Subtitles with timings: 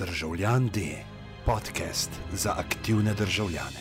[0.00, 0.80] Državljan D,
[1.46, 3.80] podcast za aktivne državljane.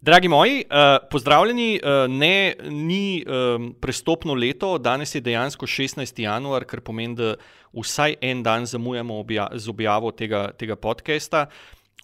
[0.00, 1.80] Dragi moji, uh, pozdravljeni.
[1.82, 6.22] Uh, ne, ni um, prestopno leto, danes je dejansko 16.
[6.22, 7.34] januar, kar pomeni, da
[7.72, 11.46] vsaj en dan zamujamo obja z objavo tega, tega podcasta.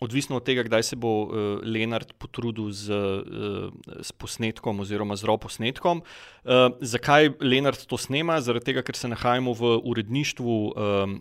[0.00, 1.30] Odvisno od tega, kdaj se bo uh,
[1.66, 6.02] Leonard potrudil z, uh, s posnetkom oziroma z robo posnetkom.
[6.44, 8.38] Uh, zakaj Leonard to snema?
[8.40, 10.72] Zaradi tega, ker se nahajamo v uredništvu uh,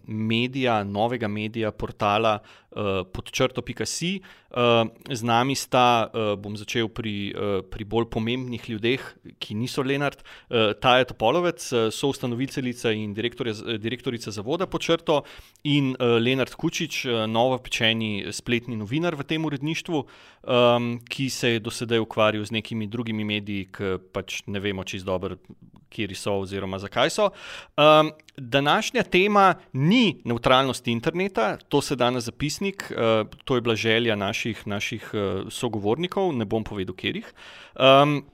[0.05, 2.37] medija, novega medija, portala
[2.77, 4.21] uh, podčrto.si.
[4.47, 9.01] Uh, z nami sta, uh, bom začel pri, uh, pri bolj pomembnih ljudeh,
[9.41, 15.23] ki niso Leonard, uh, Taja Topolovec, uh, soustanoviteljica in direktorica zavoda podčrto,
[15.67, 20.03] in uh, Leonard Kučič, uh, novo pečeni spletni novinar v tem uredništvu,
[20.47, 24.85] um, ki se je do sedaj ukvarjal z nekimi drugimi mediji, ki pač ne vemo
[24.87, 25.41] čisto dobro,
[25.89, 27.29] kje so oziroma zakaj so.
[27.77, 33.75] Um, današnja tema ni neutralnost interneta, to se da na zapisnik, uh, to je bila
[33.75, 37.33] želja naših, naših uh, sogovornikov, ne bom povedal, kjer jih.
[37.75, 38.25] Um,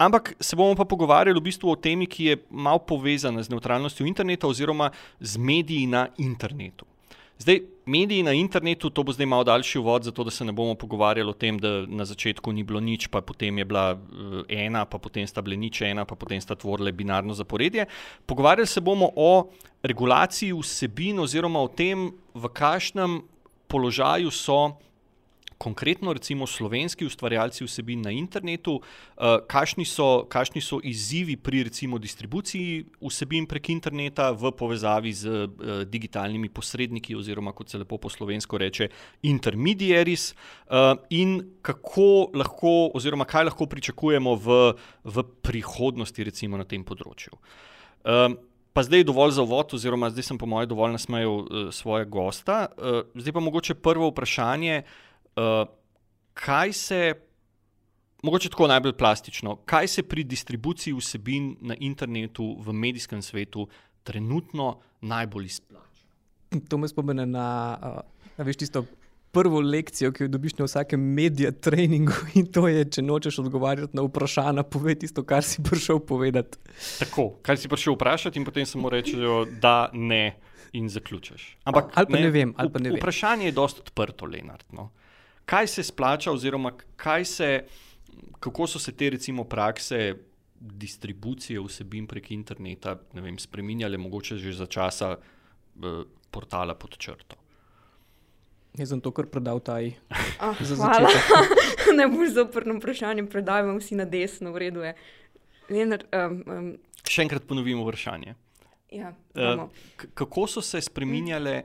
[0.00, 4.06] Ampak se bomo pa pogovarjali v bistvu o temi, ki je malo povezana z neutralnostjo
[4.08, 6.86] interneta oziroma z mediji na internetu.
[7.38, 10.74] Zdaj, mediji na internetu, to bo zdaj malo daljši uvod, zato da se ne bomo
[10.78, 14.84] pogovarjali o tem, da na začetku ni bilo nič, pa potem je bila eh, ena,
[14.86, 17.86] pa potem sta bile nič ena, pa potem sta tvorile binarno zaporedje.
[18.26, 19.50] Pogovarjali se bomo o
[19.82, 23.20] regulaciji vsebin oziroma o tem, v kakšnem
[23.70, 24.78] položaju so
[25.60, 31.98] konkretno recimo slovenski ustvarjalci vsebin na internetu, uh, kakšni, so, kakšni so izzivi pri recimo
[32.00, 38.08] distribuciji vsebin prek interneta v povezavi z uh, digitalnimi posredniki oziroma kot se lepo po
[38.08, 38.88] slovensko reče
[39.28, 44.60] intermediaries uh, in kako lahko oziroma kaj lahko pričakujemo v,
[45.04, 47.36] v prihodnosti recimo na tem področju.
[48.04, 48.32] Uh,
[48.70, 52.06] Pa zdaj je dovolj za uvod, oziroma zdaj sem, po mojem, dovolj nasmejal uh, svoje
[52.06, 52.68] gosta.
[52.78, 55.09] Uh, zdaj pa mogoče prvo vprašanje, uh,
[55.40, 55.68] uh,
[56.34, 57.14] kaj se,
[58.22, 63.68] mogoče tako najbolj plastično, kaj se pri distribuciji vsebin na internetu, v medijskem svetu,
[64.02, 66.08] trenutno najbolj izplača?
[66.68, 68.84] To me spomne na, uh, na veš, tisto.
[69.30, 73.94] Prvo lekcijo, ki jo dobiš na vsakem mediju, treningu, in to je, če nočeš odgovarjati
[73.94, 76.58] na vprašanja, povej tisto, kar si prišel povedati.
[76.98, 80.34] Tako, kar si prišel vprašati, in potem samo rečejo, da ne,
[80.72, 81.58] in zaključiš.
[81.64, 82.98] Ampak, ali pa ne, ne vem, ali pa ne vem.
[82.98, 84.66] Vprašanje je dosta odprto, Lenart.
[84.72, 84.90] No?
[85.50, 86.72] Kaj se splača, oziroma
[87.24, 87.64] se,
[88.40, 90.14] kako so se te recimo prakse
[90.60, 97.36] distribucije vsebin prek interneta vem, spremenjale, mogoče že za časa uh, portala pod črto.
[98.78, 99.96] Jaz sem to kar predal taj.
[100.38, 101.10] Oh, hvala.
[101.98, 104.94] ne boš zoprno vprašanje, predajmo vsi na desno, v redu je.
[105.70, 106.70] Lenar, um, um.
[107.08, 108.36] Še enkrat ponovimo vprašanje.
[108.94, 109.66] Ja, uh,
[110.14, 111.62] kako so se spremenjale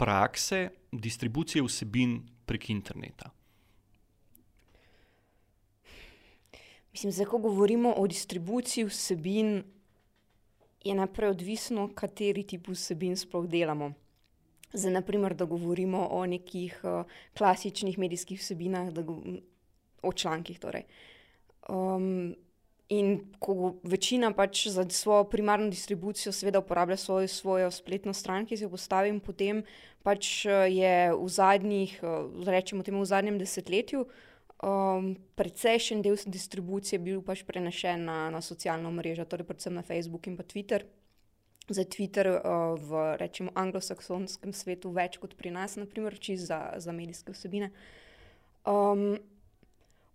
[0.00, 3.30] prakse distribucije vsebin prek interneta?
[6.92, 9.62] Mislim, da ko govorimo o distribuciji vsebin,
[10.84, 13.92] je najprej odvisno, kateri tip vsebin sploh delamo.
[14.72, 17.04] Za naprimer, da govorimo o nekih uh,
[17.38, 18.92] klasičnih medijskih vsebinah,
[20.02, 20.58] o člankih.
[20.58, 20.84] Torej.
[21.68, 22.34] Um,
[22.92, 28.58] In ko večina pač za svojo primarno distribucijo, seveda, uporablja svojo, svojo spletno stran, ki
[28.58, 29.62] si jo postavim, potem
[30.04, 31.94] pač je v zadnjih,
[32.44, 34.04] rečemo temu, v zadnjem desetletju,
[34.62, 40.28] um, precejšen del distribucije bil pač prenešen na, na socialno mrežo, torej predvsem na Facebook
[40.28, 40.84] in pa Twitter.
[41.72, 46.92] Za Twitter uh, v rečemo anglosaksonskem svetu več kot pri nas, naprimer, čisto za, za
[46.92, 47.72] medijske vsebine.
[48.66, 49.16] Um,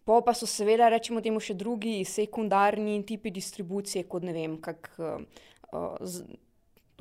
[0.07, 4.87] Po pa so seveda, rečemo temu, še drugi sekundarni tipi distribucije, kot ne vem, kak,
[5.03, 6.05] uh,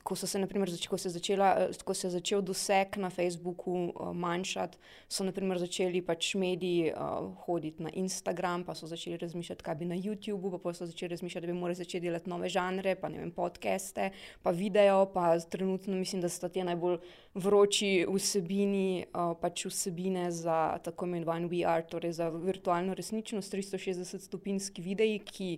[0.07, 1.49] ko, se, naprimer, zač, ko, se začela,
[1.85, 4.79] ko se začel doseg na Facebooku uh, manjšati,
[5.11, 9.89] so naprimer, začeli pač mediji uh, hoditi na Instagram, pa so začeli razmišljati, kaj bi
[9.91, 13.25] na YouTubu, pa so začeli razmišljati, da bi morali začeti delati nove žanre, pa ne
[13.25, 14.11] vem, podcaste,
[14.47, 17.01] pa video, pa trenutno mislim, da sta te najbolj
[17.35, 24.87] vroči vsebini, uh, pač vsebine za tako imenovan VR, torej za virtualno resničnost, 360 stopinjski
[24.87, 25.51] videi, ki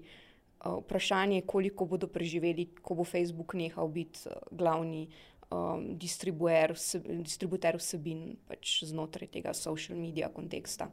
[0.65, 5.09] vprašanje, koliko bodo preživeli, ko bo Facebook nehal biti uh, glavni
[5.51, 10.91] um, distributer, vse, distributer vsebin pač znotraj tega social media konteksta.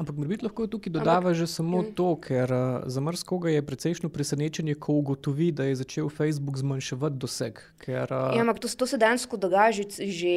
[0.00, 1.92] Ampak morda lahko tukaj dodava že samo mm.
[1.92, 7.20] to, ker uh, za marsikoga je precejšno presenečenje, ko ugotovi, da je začel Facebook zmanjševati
[7.20, 7.60] doseg.
[7.84, 10.32] Ker, uh, ja, ampak to, to se dejansko dogaja že, že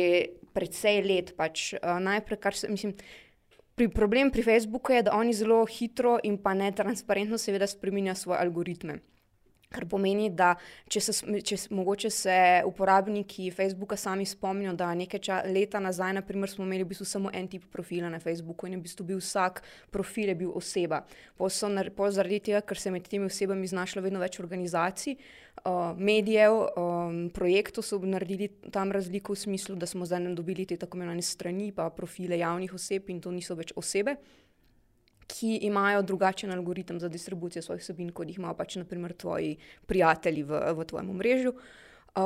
[0.52, 1.32] precej let.
[1.40, 2.98] Pač, uh, najprej, kar se, mislim,
[3.76, 8.40] Pri, problem pri Facebooku je, da oni zelo hitro in pa netransparentno, seveda, spremenjajo svoje
[8.40, 9.00] algoritme.
[9.76, 10.54] Kar pomeni, da
[10.88, 11.14] če se,
[11.44, 12.36] če mogoče se
[12.70, 17.34] uporabniki Facebooka sami spomnijo, da nekaj ča, leta nazaj, naprimer, smo imeli v bistvu samo
[17.34, 19.60] en tip profila na Facebooku in je v bistvu bil vsak
[19.92, 21.02] profil je bil oseba.
[21.36, 25.18] Po zaradi tega, ker se med temi osebami znašlo vedno več organizacij,
[25.98, 30.98] medijev, um, projektov, so naredili tam razliko v smislu, da smo zdaj dobili te tako
[30.98, 34.16] imenovane strani, pa profile javnih oseb in to niso več osebe
[35.26, 39.56] ki imajo drugačen algoritem za distribucijo svojih vsebin, kot jih imajo pač naprimer tvoji
[39.90, 41.50] prijatelji v, v tvojem mrežu.
[41.50, 41.85] Uh,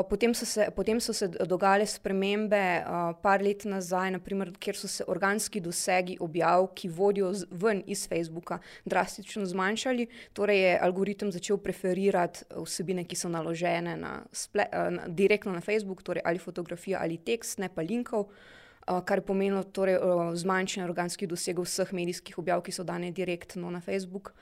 [0.10, 4.88] potem, so se, potem so se dogajale spremembe, uh, par let nazaj, naprimer, kjer so
[4.88, 10.06] se organski dosegi objav, ki vodijo z, ven iz Facebooka, drastično zmanjšali.
[10.38, 15.66] Torej je algoritem začel preferirati vsebine, ki so naložene na sple, uh, na, direktno na
[15.66, 18.30] Facebook, torej ali fotografija ali tekst, ne pa linkov.
[18.30, 19.98] Uh, kar je pomenilo torej,
[20.38, 24.36] zmanjšanje organskih dosegov vseh medijskih objav, ki so dane direktno na Facebook.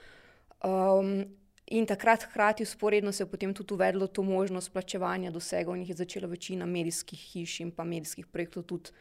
[0.60, 1.24] Um,
[1.68, 5.90] in takrat, hkrati, usporedno se je potem tudi uvedlo to možnost plačevanja dosegov, in jih
[5.90, 8.92] je začela večina medijskih hiš in pa medijskih projektov tudi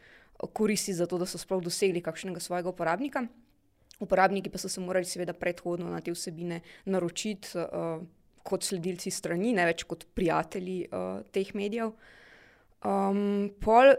[0.53, 3.25] koristiti za to, da so sploh dosegli kakšnega svojega uporabnika.
[3.99, 8.03] Uporabniki pa so se morali, seveda, predhodno na te vsebine naročiti uh,
[8.43, 11.95] kot sledilci strani, ne več kot prijatelji uh, teh medijev.
[12.85, 13.95] Um, pol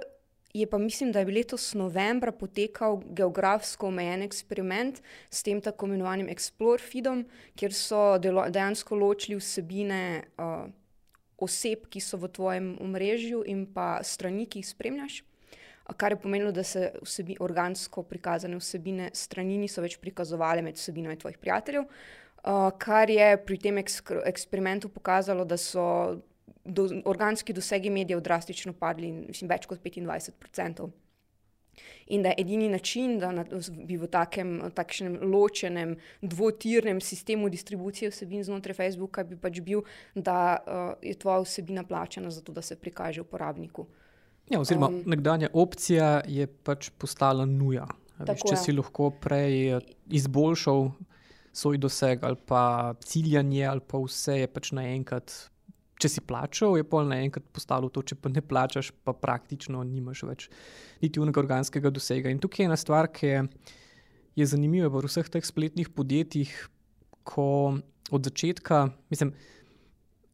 [0.54, 6.28] je pa mislim, da je letos novembra potekal geografsko omejen eksperiment s tem tako imenovanim
[6.28, 7.24] Explore Feedom,
[7.56, 10.68] kjer so delo, dejansko ločili vsebine uh,
[11.38, 15.22] oseb, ki so v tvojem omrežju in pa strani, ki jih spremljaš.
[15.96, 21.16] Kar je pomenilo, da se vsebi, organsko prikazane vsebine strani niso več prikazovale med vsebinami
[21.20, 25.84] tvojih prijateljev, uh, kar je pri tem eksperimentu pokazalo, da so
[26.68, 30.88] do, organski dosegi medijev drastično padli, mislim, več kot 25%.
[32.06, 33.44] In da je edini način, da
[33.86, 39.84] bi v takem, takšnem ločenem, dvotirnem sistemu distribucije vsebin znotraj Facebooka bi pač bil,
[40.14, 43.86] da uh, je tvoja vsebina plačena za to, da se prikaže uporabniku.
[44.50, 47.86] Ja, oziroma, um, nekdanja opcija je pač postala nuja.
[48.18, 48.62] Veš, če je.
[48.64, 50.88] si lahko prej eh, izboljšal
[51.52, 55.34] svoj doseg ali pa ciljanje, ali pa vse je pač naenkrat
[55.98, 60.22] če si plačal, je pol naenkrat postalo to, če pa ne plačaš, pa praktično nimaš
[60.28, 60.48] več
[61.02, 62.30] niti unega organskega dosega.
[62.30, 63.32] In tukaj je ena stvar, ki
[64.38, 66.52] je zanimiva v vseh teh spletnih podjetjih,
[67.28, 67.48] ko
[68.14, 69.34] od začetka, mislim,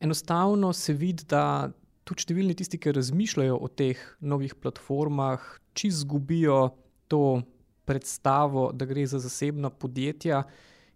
[0.05, 1.73] enostavno se vidi, da
[2.05, 5.43] tudi številni tisti, ki razmišljajo o teh novih platformah,
[5.75, 6.77] či izgubijo
[7.09, 7.41] to
[7.89, 10.45] predstavo, da gre za zasebna podjetja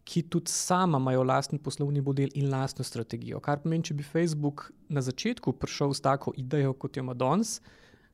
[0.08, 3.40] ki tudi sama imajo lasten poslovni model in lastno strategijo.
[3.44, 7.58] Kar pomeni, če bi Facebook na začetku prišel s tako idejo, kot jo ima danes,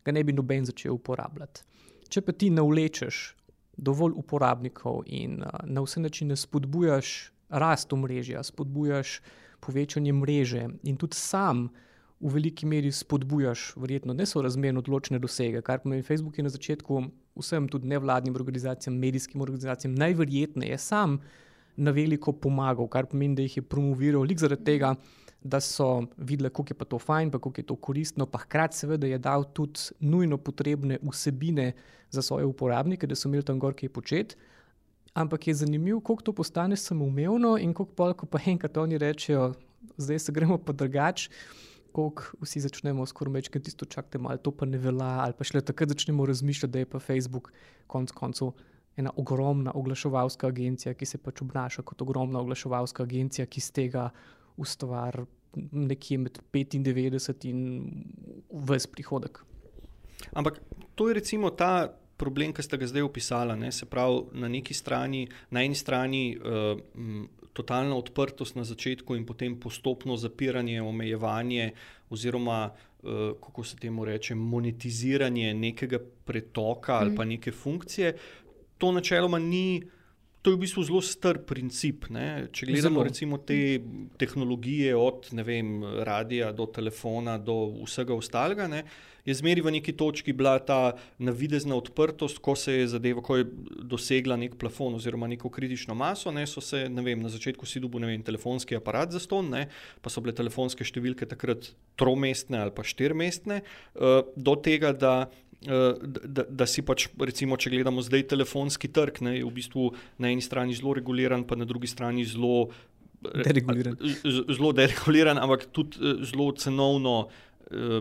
[0.04, 1.62] ga ne bi noben začel uporabljati.
[2.10, 3.20] Če pa ti ne vlečeš
[3.76, 7.14] dovolj uporabnikov in uh, na vse načine spodbujaš
[7.62, 9.20] rast omrežja, spodbujaš
[9.62, 11.68] povečanje mreže in tudi sam.
[12.24, 17.02] V veliki meri spodbujaš, verjetno, nesorazmerno odločene dosege, kar pomeni, Facebook je na začetku
[17.36, 21.18] vsem, tudi nevladnim organizacijam, medijskim organizacijam, najverjetneje sam
[21.76, 24.94] na veliko pomagal, kar pomeni, da jih je promoviral lik zaradi tega,
[25.44, 29.06] da so videli, kako je to fajn, pa kako je to koristno, pa hkrati seveda
[29.06, 31.72] je dal tudi nujno potrebne vsebine
[32.10, 34.36] za svoje uporabnike, da so imeli tam gor kaj početi.
[35.14, 39.52] Ampak je zanimivo, kako to postane samoumevno in kako pa, ko pa enkrat oni rečejo,
[39.96, 41.30] zdaj se gremo pa drugače.
[42.40, 45.60] Vsi začnemo skoraj reči, da tisto čakate, ali to pa ne velja, ali pa šele
[45.62, 47.52] takrat začnemo razmišljati, da je pa Facebook
[47.86, 48.50] konec koncev
[48.96, 54.10] ena ogromna oglaševalska agencija, ki se pač obnaša kot ogromna oglaševalska agencija, ki z tega
[54.56, 55.24] ustvari
[55.72, 57.60] nekje med 95 in
[58.50, 59.44] vse prihodek.
[60.32, 60.60] Ampak
[60.94, 63.56] to je recimo ta problem, ki ste ga zdaj opisali.
[63.58, 63.72] Ne?
[63.72, 69.26] Se pravi, na neki strani, na eni strani uh, m, totalna odprtost na začetku in
[69.26, 71.72] potem postopno zapiranje, omejevanje
[72.10, 72.72] oziroma.
[73.04, 78.14] Uh, kako se temu reče, monetiziranje nekega pretoka ali pa neke funkcije,
[78.84, 79.82] to načeloma ni.
[80.44, 82.10] To je v bistvu zelo star princip.
[82.12, 82.50] Ne?
[82.52, 83.80] Če gledamo recimo te
[84.20, 88.84] tehnologije, od vem, radia do telefona, do vsega ostalega, ne?
[89.24, 93.46] je zmeri v neki točki bila ta navidezna odprtost, ko se je zadeva, ko je
[93.88, 96.28] dosegla nek plafon oziroma neko kritično maso.
[96.28, 96.44] Ne?
[96.44, 99.70] So se vem, na začetku si dobil vem, telefonski aparat za ston, ne?
[100.04, 103.62] pa so bile telefonske številke takrat tromestne ali pa štirmestne,
[103.96, 109.20] uh, do tega, da Eh, da, da si pač, recimo, če gledamo zdaj telefonski trg,
[109.26, 109.90] ne, je v bistvu
[110.22, 112.68] na eni strani zelo reguliran, pa na drugi strani zelo
[113.24, 113.96] dereguliran.
[114.24, 117.14] Zelo dereguliran, ampak tudi eh, zelo cenovno,
[117.70, 118.00] eh,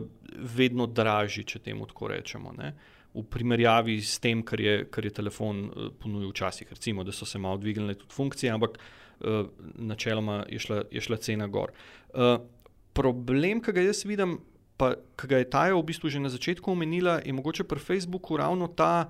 [0.58, 2.56] vedno dražji, če temu tako rečemo.
[2.58, 2.74] Ne.
[3.14, 5.68] V primerjavi s tem, kar je, kar je telefon
[6.02, 8.80] ponudil včasih, recimo, da so se malo dvignile tudi funkcije, ampak
[9.78, 11.72] načeloma je šla, je šla cena gor.
[12.98, 14.40] problem, ki ga jaz vidim,
[14.78, 18.38] pa ki ga je Taja v bistvu že na začetku omenila, je mogoče pri Facebooku
[18.38, 19.10] ravno ta.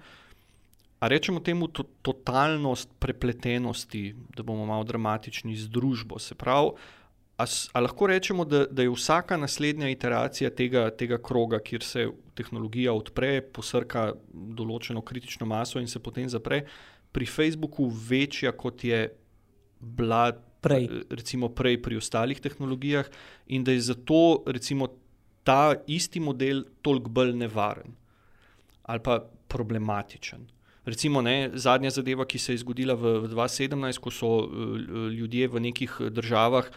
[1.04, 6.16] A rečemo temu to, totalnost prepletenosti, da bomo malo dramatični z družbo.
[6.16, 6.72] Se pravi,
[7.38, 12.08] a, a lahko rečemo, da, da je vsaka naslednja iteracija tega, tega kroga, kjer se
[12.38, 16.64] tehnologija odpre, posrka določeno kritično maso in se potem zapre,
[17.14, 19.06] pri Facebooku večja, kot je
[19.80, 20.32] bila
[20.64, 23.10] prej, recimo, prej pri ostalih tehnologijah,
[23.52, 24.88] in da je zato recimo,
[25.44, 27.96] ta isti model toliko bolj nevaren
[28.84, 30.42] ali pa problematičen.
[30.86, 34.74] Recimo, ne, zadnja zadeva, ki se je zgodila v, v 2017, ko so uh,
[35.08, 36.68] ljudje v nekih državah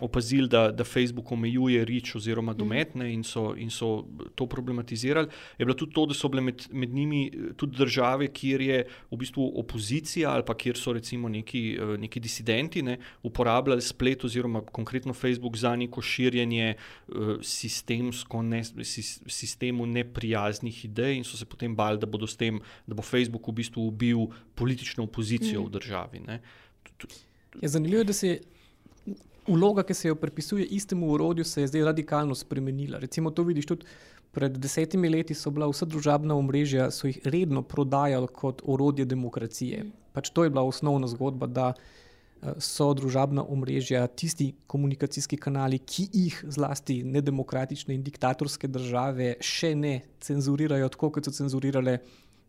[0.00, 2.58] opazili, da, da Facebook omejuje rič oziroma mhm.
[2.58, 6.66] dometne in so, in so to problematizirali, je bilo tudi to, da so bile med,
[6.72, 11.78] med njimi tudi države, kjer je v bistvu opozicija ali pa kjer so recimo neki,
[11.80, 16.74] eh, neki disidenti ne, uporabljali splet oziroma konkretno Facebook za neko širjenje
[17.08, 18.62] uh, sistemsko, ne,
[19.26, 22.06] sistemu neprijaznih idej in so se potem bali, da,
[22.38, 25.66] tem, da bo Facebook v bistvu ubil politično opozicijo mm.
[25.66, 26.20] v državi.
[26.26, 26.40] Ne.
[27.62, 28.40] Je zanimivo, da se
[29.46, 32.98] vloga, ki se jo pripisuje istemu urodju, se je zdaj radikalno spremenila.
[32.98, 33.86] Recimo, to vidiš tudi
[34.34, 39.84] pred desetimi leti, so bila vsa družabna omrežja, so jih redno prodajali kot orodje demokracije.
[40.12, 46.08] Pač to je bila osnovna zgodba, da eh, so družabna omrežja tisti komunikacijski kanali, ki
[46.12, 52.00] jih zlasti nedemokratične in diktatorske države še ne cenzurirajo, tako kot so cenzurirale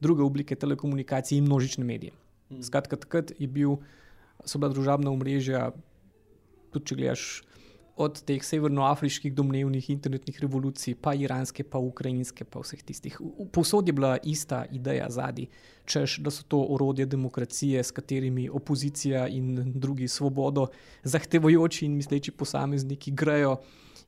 [0.02, 2.14] druge oblike telekomunikacij in množične medije.
[2.50, 2.64] Hmm.
[2.66, 3.78] Skratka, takrat je bil,
[4.46, 5.70] so bila družabna omrežja
[6.76, 7.28] tudi če gledaš
[7.96, 13.16] od teh severnoafriških domnevnih internetnih revolucij, pa iranske, pa ukrajinske, pa vseh tistih.
[13.56, 15.48] Povsod je bila ista ideja zadnji,
[15.88, 20.68] češ, da so to orodje demokracije, s katerimi opozicija in drugi svobodo
[21.04, 23.58] zahtevajoči in misleči posamezniki grejo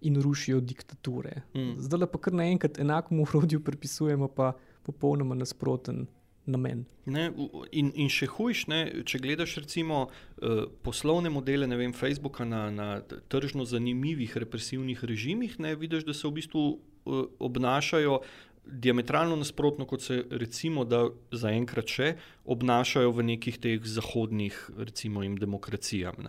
[0.01, 1.41] in rušijo diktature.
[1.55, 1.79] Mm.
[1.79, 4.51] Zdaj pa kar naenkrat enakemu orodju pripisujemo pa
[4.83, 6.05] popolnoma nasproten
[6.47, 6.85] namen.
[7.05, 7.27] Ne,
[7.71, 12.89] in, in še hujš, ne, če gledaš recimo uh, poslovne modele vem, Facebooka na, na
[13.31, 18.21] tržno zanimivih represivnih režimih, ne, vidiš, da se v bistvu uh, obnašajo
[18.67, 22.13] diametralno nasprotno, kot se recimo da zaenkrat še
[22.43, 26.19] obnašajo v nekih teh zahodnih recimo, demokracijah.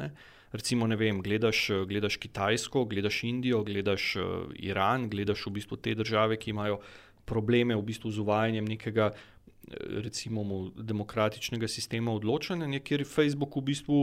[0.55, 5.95] Recimo, ne vem, gledaš, gledaš Kitajsko, gledaš Indijo, gledaš uh, Iran, gledaš v bistvu te
[5.99, 6.79] države, ki imajo
[7.29, 9.13] probleme v bistvu z uvajanjem nekega
[10.05, 14.01] recimo, demokratičnega sistema odločanja, kjer Facebook v bistvu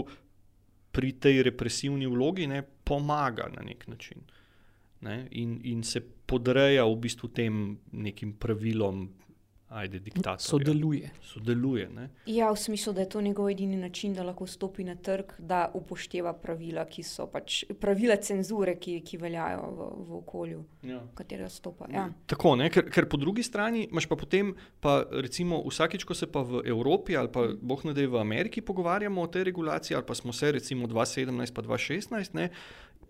[0.95, 4.21] pri tej represivni vlogi ne, pomaga na nek način
[5.01, 9.09] ne, in, in se podreja v bistvu tem nekim pravilom
[9.75, 10.41] ajde, diktator.
[10.41, 11.09] Sodeluje.
[11.21, 11.89] Sodeluje
[12.25, 15.71] ja, v smislu, da je to njegov edini način, da lahko stopi na trg, da
[15.73, 21.01] upošteva pravila, ki so pač pravila cenzure, ki, ki veljajo v, v okolju, ja.
[21.03, 21.89] v katerem stopa.
[21.91, 22.07] Ja.
[22.31, 26.45] Tako, ker, ker po drugi strani imaš pa potem, pa recimo vsakič, ko se pa
[26.45, 30.07] v Evropi ali pa boh ne da je v Ameriki pogovarjamo o tej regulaciji, ali
[30.07, 32.35] pa smo se recimo 2017 pa 2016.
[32.35, 32.49] Ne,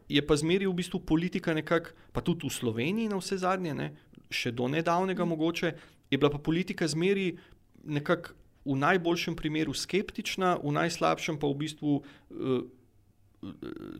[0.05, 3.87] Je pa zmeri v bistvu politika, nekako, pa tudi v Sloveniji, na vse zadnje, ne,
[4.29, 5.71] še do nedavnega, mogoče,
[6.09, 7.37] je bila pa politika zmeri
[7.83, 8.33] nekako
[8.65, 12.63] v najboljšem primeru skeptična, v najslabšem pa v bistvu uh,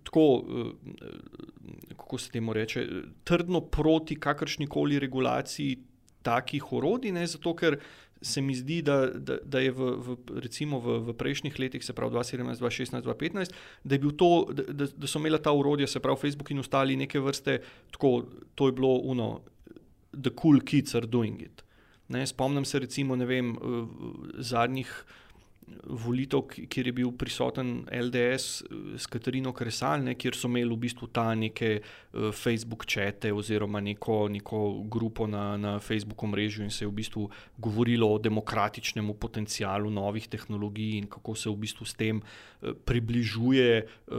[0.03, 0.71] tako, uh,
[1.97, 2.88] kako se temu reče,
[3.24, 5.77] trdno proti kakršni koli regulaciji
[6.25, 7.77] takih orodij, ne, zato ker
[8.21, 11.93] se mi zdi, da, da, da je v, v, recimo v, v prejšnjih letih, se
[11.93, 16.50] pravi 2017, 2016, 2015, da, to, da, da so imela ta urodja, se pravi Facebook
[16.51, 17.59] in ostali neke vrste,
[17.93, 18.24] tako,
[18.55, 19.43] to je bilo uno,
[20.15, 21.64] the cool kids are doing it.
[22.07, 23.55] Ne, spomnim se, recimo, vem,
[24.38, 24.91] zadnjih
[25.85, 28.63] volitev, kjer je bil prisoten LDS
[28.97, 33.81] s Katarino Kresal, ne, kjer so imeli v bistvu ta neke uh, Facebook čete oziroma
[33.83, 39.13] neko, neko grupo na, na Facebooku mrežu in se je v bistvu govorilo o demokratičnem
[39.19, 44.15] potencialu novih tehnologij in kako se v bistvu s tem uh, približuje uh,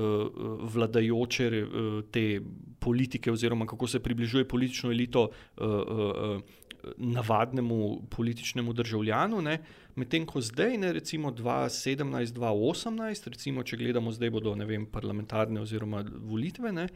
[0.74, 2.26] vladajoče uh, te
[2.78, 5.30] politike oziroma kako se približuje politično elito.
[5.56, 6.64] Uh, uh,
[6.96, 9.42] navadnemu političnemu državljanu,
[9.94, 16.04] medtem ko zdaj, ne, recimo 2017, 2018, recimo, če gledamo zdaj, bodo vem, parlamentarne oziroma
[16.20, 16.88] volitve, ne,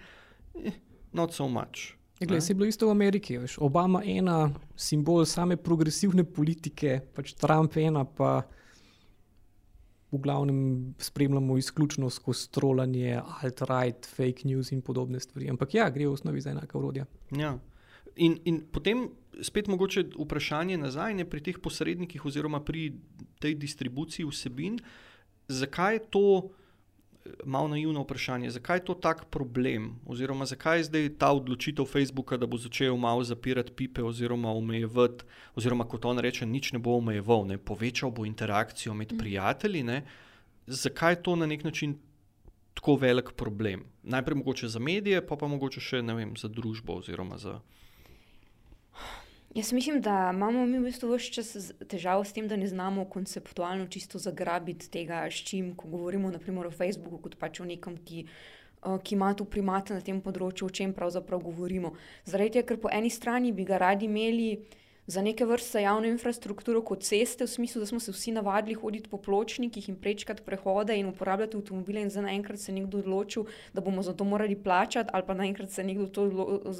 [0.65, 0.79] eh,
[1.13, 1.95] not so much.
[2.21, 7.79] Glede, si bil isto v Ameriki, veš, Obama ena, simbol same progresivne politike, pač Trump
[7.81, 8.43] ena, pa
[10.11, 15.49] v glavnem spremljamo izključno skozi trolanje, alt-right, fake news in podobne stvari.
[15.51, 17.07] Ampak ja, gre v osnovi za enaka urodja.
[17.37, 17.55] Ja.
[18.17, 19.09] In, in potem
[19.43, 22.93] spet mogoče vprašanje nazaj ne, pri teh posrednikih oziroma pri
[23.41, 24.81] tej distribuciji vsebin,
[25.49, 26.27] zakaj je to
[27.45, 32.37] malo naivno vprašanje, zakaj je to tak problem, oziroma zakaj je zdaj ta odločitev Facebooka,
[32.37, 35.25] da bo začel malo zapirati pipe, oziroma omejevati,
[35.55, 37.59] oziroma kot on reče, nič ne bo omejeval, ne?
[37.59, 39.19] povečal bo interakcijo med mm.
[39.19, 39.83] prijatelji.
[39.83, 40.03] Ne?
[40.67, 41.99] Zakaj je to na nek način
[42.75, 43.85] tako velik problem?
[44.03, 47.61] Najprej mogoče za medije, pa pa mogoče še vem, za družbo oziroma za.
[49.55, 53.05] Jaz mislim, da imamo mi v bistvu vse čas težavo s tem, da ne znamo
[53.11, 57.97] konceptualno čisto zagrabiti tega, s čim, ko govorimo naprimer, o Facebooku, kot pač o nekom,
[58.07, 58.23] ki,
[58.85, 61.97] uh, ki ima tu primate na tem področju, o čem pravzaprav govorimo.
[62.31, 64.53] Zaradi tega, ker po eni strani bi ga radi imeli
[65.11, 69.09] za neke vrste javno infrastrukturo kot ceste, v smislu, da smo se vsi navadili hoditi
[69.11, 73.81] po pločnikih in prečkati prehode in uporabljati avtomobile, in za naenkrat se nekdo odločil, da
[73.81, 76.07] bomo za to morali plačati, ali pa naenkrat se nekdo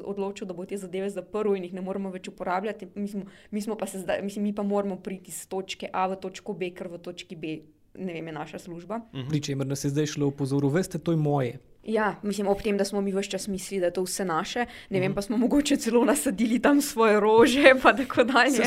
[0.03, 2.87] odločil, da bo te zadeve zaprl in jih ne moremo več uporabljati.
[2.95, 6.07] Mi smo, mi smo pa se zdaj, mislim, mi pa moramo priti iz točke A
[6.07, 7.59] v točko B, ker v točki B.
[7.99, 9.01] Ne vem, je naša služba.
[9.29, 11.59] Pri čemer nas je zdaj šlo v pozoru, veste, to je moje.
[11.83, 14.65] Ja, mislim, ob tem, da smo mi vse čas mislili, da je to vse naše,
[14.89, 15.15] ne vem, mm.
[15.15, 18.61] pa smo mogoče celo nasadili tam svoje rože, pa tako dalje.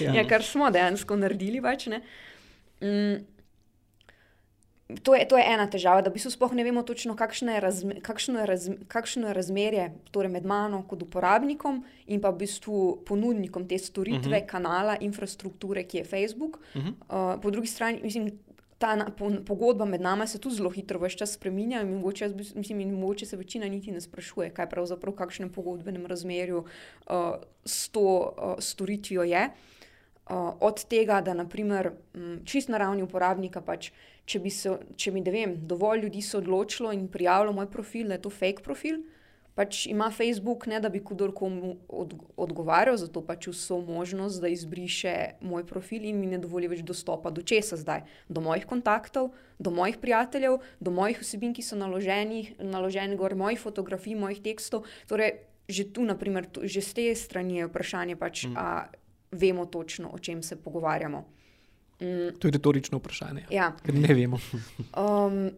[0.00, 0.14] Ja.
[0.14, 1.62] ja, kar smo dejansko naredili.
[1.62, 1.88] Pač,
[2.80, 3.16] mm,
[5.02, 7.60] to, je, to je ena težava, da v bistvu sploh ne vemo točno, kakšno je,
[7.60, 12.44] razme, kakšno je, razme, kakšno je razmerje torej med mano kot uporabnikom in pa v
[12.44, 14.44] bistvu ponudnikom te storitve, uh mhm.
[14.44, 14.46] -huh.
[14.46, 16.58] kanala, infrastrukture, ki je Facebook.
[16.74, 17.34] Uh -huh.
[17.34, 18.30] uh, po drugi strani, mislim
[18.80, 21.82] ta na, po, pogodba med nami se tudi zelo hitro več čas spremenja.
[21.84, 26.06] In mogoče, mislim, in mogoče se večina niti ne sprašuje, kaj pravzaprav v kakšnem pogodbenem
[26.08, 27.34] razmerju uh,
[27.64, 29.44] s to uh, storitvijo je.
[30.30, 33.90] Uh, od tega, da naprimer, um, čist na ravni uporabnika, pač,
[34.24, 38.08] če bi se, če mi, da vem, dovolj ljudi se odločilo in prijavilo moj profil,
[38.08, 39.19] da je to fake profil, uh,
[39.60, 45.14] pač ima Facebook, ne da bi kdorkoli od, odgovarjal, zato pač vso možnost, da izbriše
[45.44, 49.72] moj profil in mi ne dovoli več dostopa do česa zdaj, do mojih kontaktov, do
[49.74, 54.88] mojih prijateljev, do mojih vsebin, ki so naloženi, naloženi gor, mojih fotografij, mojih tekstov.
[55.10, 55.36] Torej,
[55.68, 58.56] že tu, naprimer, tu, že z te strani je vprašanje, pač, mm.
[58.56, 58.88] a
[59.36, 61.20] vemo točno, o čem se pogovarjamo.
[62.00, 62.32] Mm.
[62.40, 63.50] To je retorično vprašanje.
[63.52, 63.74] Ja.
[63.84, 64.40] Ker ne vemo.
[64.96, 65.52] um,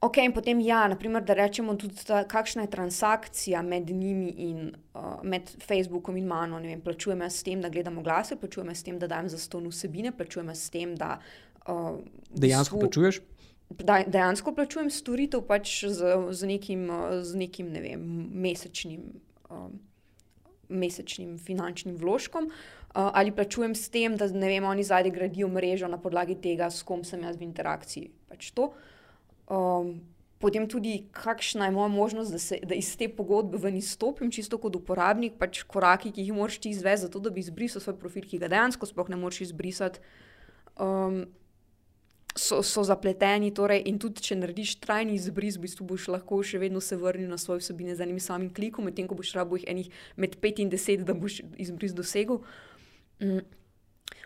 [0.00, 4.70] Ok, in potem ja, naprimer, da rečemo tudi, ta, kakšna je transakcija med njimi in
[4.94, 6.56] uh, med Facebookom in mano.
[6.64, 9.38] Vem, plačujem jaz s tem, da gledam oglase, plačujem jaz s tem, da dajem za
[9.38, 11.18] ston vsebine, plačujem jaz s tem, da.
[11.68, 11.98] Uh,
[12.32, 13.18] dejansko svu, plačuješ?
[13.76, 16.86] Da, dejansko plačujem storitev pač z, z, nekim,
[17.20, 18.06] z nekim ne vem,
[18.46, 19.02] mesečnim,
[19.50, 19.66] uh,
[20.68, 22.48] mesečnim finančnim vložkom.
[22.48, 26.70] Uh, ali plačujem s tem, da ne vem, oni zadaj gradijo mrežo na podlagi tega,
[26.72, 28.08] s kom sem jaz v interakciji.
[28.32, 28.70] Pač to.
[28.70, 28.96] Uh,
[29.50, 29.98] Um,
[30.38, 34.58] potem tudi, kakšna je moja možnost, da, se, da iz te pogodbe ven izstopim, čisto
[34.62, 38.24] kot uporabnik, pač koraki, ki jih moraš ti izvesti, zato da bi izbrisal svoj profil,
[38.24, 40.00] ki ga dejansko sploh ne moreš izbrisati.
[40.78, 41.26] Um,
[42.38, 46.60] So, so zapleteni, torej, in tudi če narediš trajni izbris, v bistvu boš lahko še
[46.62, 49.66] vedno se vrnil na svoje vsebine z enim samim klikom, medtem ko boš rabo jih
[49.66, 52.38] enih med 5 in 10, da boš izbris dosegel.
[53.18, 53.42] Mm.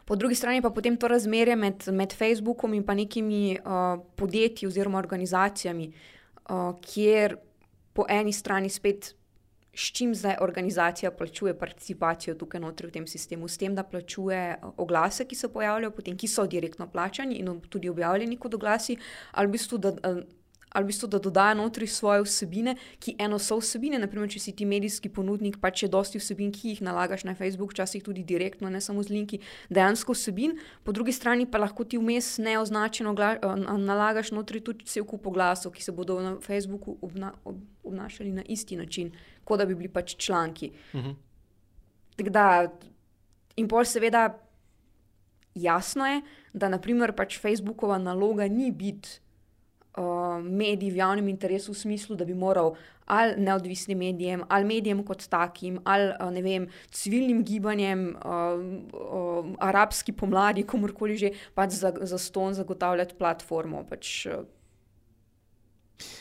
[0.04, 4.68] Po drugi strani pa potem to razmerje med, med Facebookom in pa nekimi uh, podjetji
[4.68, 5.92] oziroma organizacijami,
[6.50, 7.36] uh, kjer
[7.92, 9.14] po eni strani spet.
[9.74, 13.48] S čim zdaj organizacija plačuje participacijo tukaj notri v tem sistemu?
[13.48, 17.50] S tem, da plačuje uh, oglase, ki se pojavljajo, potem, ki so direktno plačani in
[17.68, 18.96] tudi objavljeni kot oglasi,
[19.32, 19.96] ali v bistvu, da,
[20.74, 23.98] ali v bistvu, da dodajo notri svoje vsebine, ki eno so vsebine.
[24.02, 27.70] Naprimer, če si ti medijski ponudnik, pa če dosti vsebin, ki jih nalagaš na Facebook,
[27.72, 29.38] včasih tudi direktno, ne samo z linki,
[29.70, 33.14] dejansko vsebin, po drugi strani pa lahko ti vmes neoznačeno
[33.78, 38.42] nalagaš notri tudi cel kup glasov, ki se bodo na Facebooku obna ob obnašali na
[38.48, 39.10] isti način,
[39.44, 40.72] kot da bi bili pač članki.
[40.92, 41.10] Uh mhm.
[42.18, 42.30] -huh.
[42.30, 42.72] da,
[43.56, 44.40] in pol seveda.
[45.54, 49.20] Jasno je, da naprimer pač Facebookova naloga ni biti
[49.96, 55.02] uh, medij v javnem interesu, v smislu, da bi moral ali neodvisnim medijem, ali medijem
[55.04, 58.62] kot takim, ali uh, ne vem, civilnim gibanjem, uh,
[58.96, 63.84] uh, arabski pomladi, komorkoli že, pač za, za ston zagotavljati platformo.
[63.90, 64.46] Pač, uh,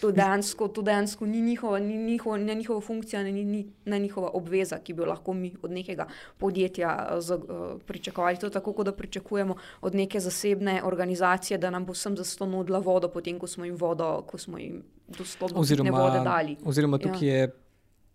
[0.01, 4.29] To dejansko, to dejansko ni, njihova, ni njihova, ne njihova funkcija, ne, ni, ne njihova
[4.33, 6.07] obveza, ki bi jo lahko mi od nekega
[6.37, 8.37] podjetja uh, z, uh, pričakovali.
[8.37, 12.23] To je tako, kot da pričakujemo od neke zasebne organizacije, da nam bo vsem za
[12.23, 16.19] sto nudila vodo, potem ko smo jim vodo, ko smo jim dostop do oziroma, vode
[16.19, 16.55] dali.
[16.65, 17.35] Oziroma, tukaj ja.
[17.35, 17.51] je,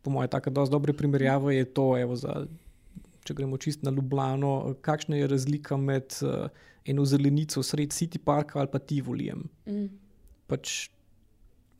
[0.02, 2.46] po mojem, tako dosti dobre primerjave, je to, evo, za,
[3.24, 6.46] če gremo čist na Ljubljano, kakšna je razlika med uh,
[6.86, 9.48] eno zelenico sred City Parka ali pa Tivolijem.
[9.66, 9.90] Mm.
[10.46, 10.88] Pač,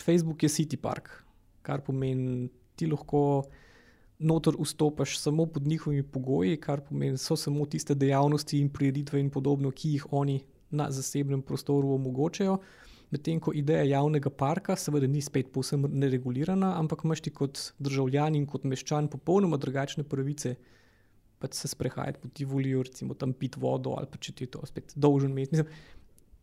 [0.02, 1.10] Facebook je City Park,
[1.62, 3.44] kar pomeni, ti lahko
[4.18, 9.30] noter vstopiš samo pod njihovimi pogoji, kar pomeni, so samo tiste dejavnosti in prireditve in
[9.30, 12.58] podobno, ki jih oni na zasebnem prostoru omogočajo.
[13.10, 18.36] Medtem ko ideja javnega parka, seveda, ni spet posebno neregulirana, ampak imaš ti kot državljan
[18.36, 20.56] in kot meščan popolnoma drugačne pravice.
[21.38, 24.64] Pa se sprehajati po Tivoliu, recimo tam pit vodo, ali pa če ti je to
[24.66, 25.62] spet dolžen imeti.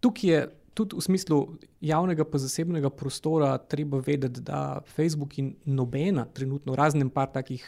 [0.05, 0.43] Tukaj je
[0.77, 1.39] tudi v smislu
[1.81, 7.65] javnega in zasebnega prostora treba vedeti, da Facebook in nobena, trenutno razen par takih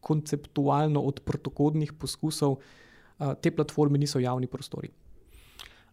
[0.00, 2.58] konceptualno odprtokodnih poskusov,
[3.42, 4.90] te platforme niso javni prostori.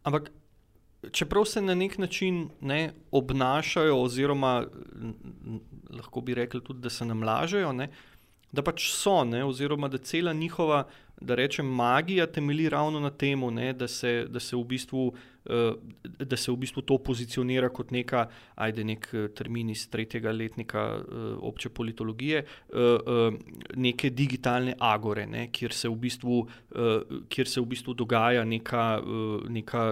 [0.04, 0.32] Ampak,
[1.12, 4.66] čeprav se na nek način ne, obnašajo, oziroma
[5.90, 7.90] lahko bi rekli tudi, da se nam lažejo, ne,
[8.54, 10.84] da pač so, ne, oziroma da cela njihova
[11.22, 13.42] da rečem, magija temelji ravno na tem,
[13.74, 13.88] da,
[14.28, 14.40] da,
[15.08, 20.32] uh, da se v bistvu to pozicionira kot neka, ajde, nek eh, termin iz tretjega
[20.32, 23.40] letnika uh, obče politologije, uh, uh,
[23.76, 29.50] neke digitalne agore, ne, kjer, se bistvu, uh, kjer se v bistvu dogaja neka, uh,
[29.50, 29.86] neka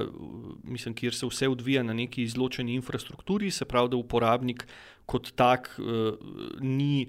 [0.64, 4.68] mislim, kjer se vse odvija na neki izločeni infrastrukturi, se pravi, da uporabnik
[5.06, 6.16] kot tak uh,
[6.60, 7.08] ni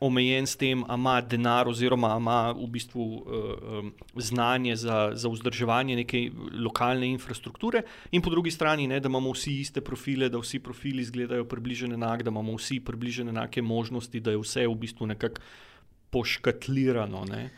[0.00, 3.84] omejen s tem, ali ima denar, oziroma ima v bistvu uh,
[4.16, 9.60] znanje za, za vzdrževanje neke lokalne infrastrukture, in po drugi strani, ne, da imamo vsi
[9.60, 14.34] iste profile, da vsi profili izgledajo približno enako, da imamo vsi približno enake možnosti, da
[14.34, 15.40] je vse v bistvu nekako
[16.10, 17.24] poškatlirano.
[17.30, 17.50] Ne.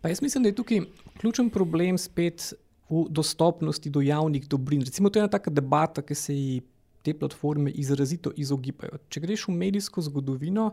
[0.00, 0.80] Pa jaz mislim, da je tukaj
[1.20, 2.52] ključen problem spet
[2.90, 4.82] v dostopnosti do javnih dobrin.
[4.84, 6.60] Recimo, to je ena taka debata, ki se ji
[7.02, 8.98] te platforme izrazito izogibajo.
[9.08, 10.72] Če greš v medijsko zgodovino,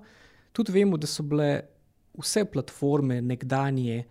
[0.52, 1.50] Tudi vemo, da so bile
[2.20, 4.04] vse platforme nekdanje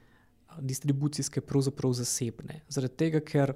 [0.60, 2.62] distribucijske pravzaprav zasebne.
[2.68, 3.54] Zaradi tega, ker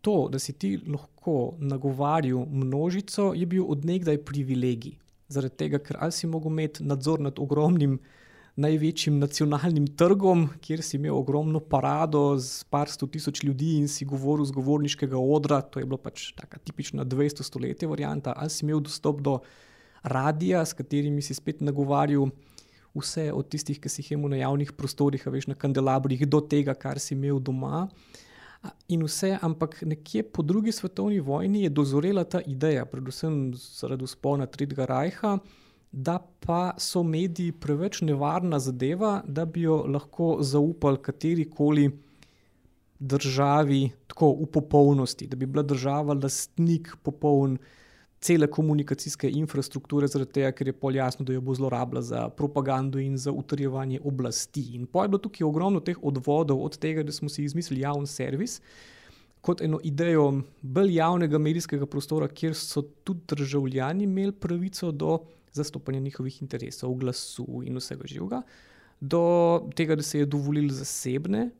[0.00, 4.98] to, da si ti lahko nagovarjal množico, je bil odnegdaj privilegij.
[5.28, 7.98] Zaradi tega, ker ali si mogel imeti nadzor nad ogromnim,
[8.56, 14.06] največjim nacionalnim trgom, kjer si imel ogromno parado z par sto tisoč ljudi in si
[14.08, 18.64] govoril z govorniškega odra, to je bilo pač tako tipična 200 stoletja varianta, ali si
[18.64, 19.40] imel dostop do
[20.02, 22.30] radija, s katerimi si spet nagovarjal
[22.96, 26.74] vse od tistih, ki si jih imel na javnih prostorih, veš na kandelabrih, do tega,
[26.74, 27.86] kar si imel doma.
[28.88, 34.46] In vse, ampak nekje po drugi svetovni vojni je dozorela ta ideja, predvsem zaradi spona
[34.46, 35.36] Tretjega rajha,
[35.92, 41.90] da pa so mediji preveč nevarna zadeva, da bi jo lahko zaupali katerikoli
[42.98, 47.58] državi, tako v popolnosti, da bi bila država lastnik popoln
[48.20, 52.98] cele komunikacijske infrastrukture, zaradi tega, ker je pol jasno, da jo bo zlorabila za propagando
[52.98, 54.64] in za utrjevanje oblasti.
[54.74, 58.06] In pa je bilo tukaj ogromno teh odvodov od tega, da smo si izmislili javni
[58.06, 58.60] servis.
[59.40, 65.20] Kot eno idejo bolj javnega medijskega prostora, kjer so tudi državljani imeli pravico do
[65.52, 68.42] zastopanja njihovih interesov, glasu in vsega živega,
[69.00, 69.22] do
[69.76, 71.50] tega, da se je dovolili zasebne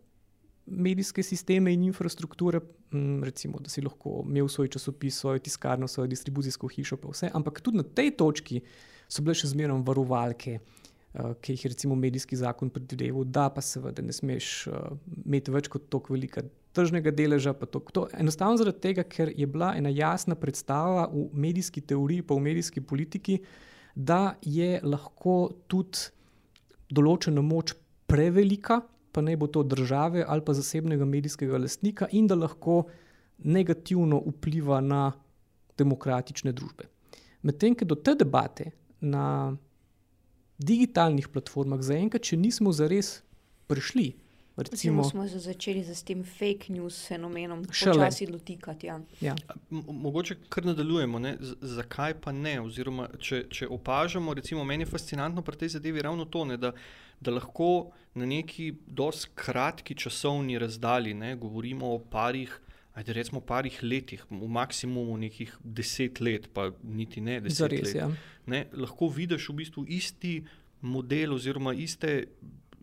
[0.67, 2.61] medijske sisteme in infrastrukture,
[2.93, 7.31] mm, recimo, da si lahko imel svoj časopis, svojo tiskarno, svojo distribucijsko hišo, pa vse.
[7.35, 8.61] Ampak tudi na tej točki
[9.09, 14.03] so bile še zmeraj varovalke, uh, ki jih recimo medijski zakon predvideval, da pa seveda
[14.03, 16.43] ne smeš uh, imeti več kot toliko velika.
[16.77, 21.81] Tržnega deleža, to, to enostavno zaradi tega, ker je bila ena jasna predstava v medijski
[21.81, 23.39] teoriji, pa v medijski politiki,
[23.95, 26.11] da je lahko tudi
[26.93, 27.73] določena moč
[28.07, 28.83] prevelika,
[29.17, 32.83] pa naj bo to države ali pa zasebnega medijskega lastnika, in da lahko
[33.39, 35.13] negativno vpliva na
[35.79, 36.89] demokratične družbe.
[37.43, 39.57] Medtem, ker do te debate na
[40.59, 43.21] digitalnih platformah zaenkrat, če nismo zares
[43.69, 44.13] prišli.
[44.57, 48.89] Recimo, smo se začeli z tem fake news fenomenom, še časi dotikati.
[48.89, 49.01] Ja.
[49.21, 49.35] Ja.
[49.71, 51.35] Mogoče kar nadaljujemo, ne?
[51.61, 52.55] zakaj pa ne?
[52.65, 56.73] Oziroma, če, če opažamo, recimo, meni je fascinantno pri tej zadevi ravno to, ne, da,
[57.21, 62.57] da lahko na neki dosti kratki časovni razdalji, ne, govorimo o parih.
[62.97, 67.99] Ajde, recimo, parih letih, v maksimumu nekih deset let, pa niti ne deset Zares, let.
[67.99, 68.09] Ja.
[68.49, 70.39] Ne, lahko vidiš v bistvu isti
[70.81, 72.23] model, oziroma iste,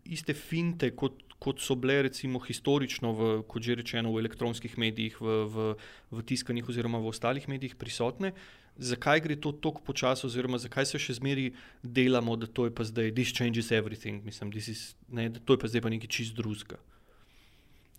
[0.06, 5.18] iste finte, kot, kot so bile recimo historično, v, kot že rečeno, v elektronskih medijih,
[5.20, 5.70] v, v,
[6.14, 8.32] v tiskanih oziroma v ostalih medijih prisotne.
[8.80, 11.52] Zakaj gre to tako počasi, oziroma zakaj se še zmeraj
[11.84, 15.62] delamo, da to je pa zdaj, this changes everything, mislim, is, ne, da to je
[15.62, 16.80] pa zdaj pa nekaj čist drugega.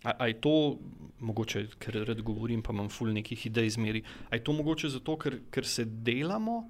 [0.06, 0.78] A je to
[1.24, 5.16] mogoče, ker rad govorim, pa imam ful nekih idej zmeri, a je to mogoče zato,
[5.18, 6.66] ker, ker se delamo?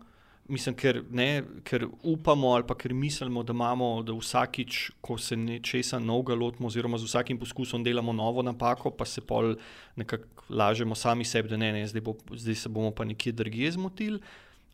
[0.48, 5.98] Mislim, ker, ne, ker upamo ali ker mislimo, da imamo, da vsakič, ko se nečesa
[5.98, 9.54] novega lotimo, oziroma z vsakim poskusom delamo novo napako, pa se pol
[9.96, 13.72] nekako lažemo sami sebi, da ne, ne zdaj, bo, zdaj se bomo pa nekje drugje
[13.72, 14.20] zmotili.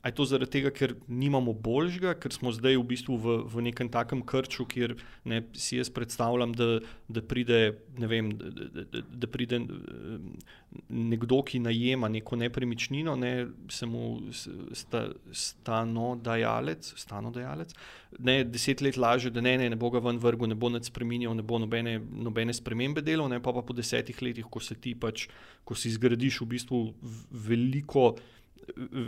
[0.02, 3.62] A je to zaradi tega, ker nimamo boljšega, ker smo zdaj v bistvu v, v
[3.68, 4.96] nekem takem krču, kjer
[5.30, 7.60] ne, si jaz predstavljam, da, da pride,
[8.02, 8.50] ne vem, da,
[8.82, 9.60] da, da pride
[10.90, 13.32] nekdo, ki najema neko nepremičnino, ne
[13.70, 14.18] samo
[14.74, 17.78] sta, stanodajalec, stanodajalec,
[18.18, 20.90] ne deset let laže, da ne, ne, ne bo ga ven vrgu, ne bo nič
[20.90, 24.74] spremenil, ne bo nobene, nobene spremembe delov, ne pa, pa po desetih letih, ko se
[24.74, 25.28] ti pač,
[25.62, 26.84] ko si zgradiš v bistvu
[27.30, 28.16] veliko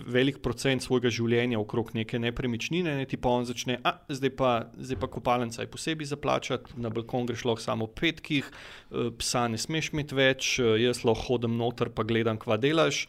[0.06, 4.50] velik procent svojega življenja okrog neke nepremičnine, ne ti pa on začne, a zdaj pa,
[4.74, 9.46] zdaj pa kopalnica je posebej zaplačati, na balkon greš lahko samo v petkih, eh, psa
[9.48, 13.06] ne smeš imeti več, eh, jaz lahko hodim noter pa gledam, kva delaš.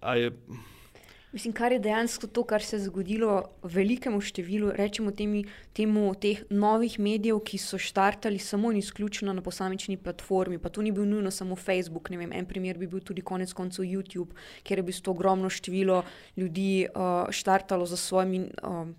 [0.00, 0.32] Je,
[1.32, 5.44] Mislim, kar je dejansko to, kar se je zgodilo velikemu številu, rečemo temi,
[5.78, 10.58] temu, teh novih medijev, ki so štartali samo in izključno na posamični platformi.
[10.58, 13.86] Pa to ni bil nujno samo Facebook, vem, en primer bi bil tudi konec koncev
[13.86, 14.34] YouTube,
[14.66, 16.02] kjer je bilo ogromno število
[16.36, 18.48] ljudi uh, štartalo za svojimi.
[18.62, 18.90] Uh,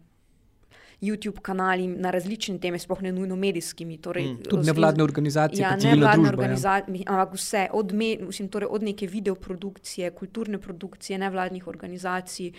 [1.01, 3.97] YouTube kanali na različne teme, sploh ne nujno medijskimi.
[3.97, 5.61] Torej, mm, tudi nevladne organizacije.
[5.61, 6.29] Ja, nevladne ja.
[6.29, 12.51] organizacije, ampak vse, od, me, mislim, torej od neke videoprodukcije, kulturne produkcije, nevladnih organizacij.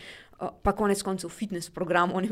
[0.62, 2.24] Pa konec koncev fitness programov,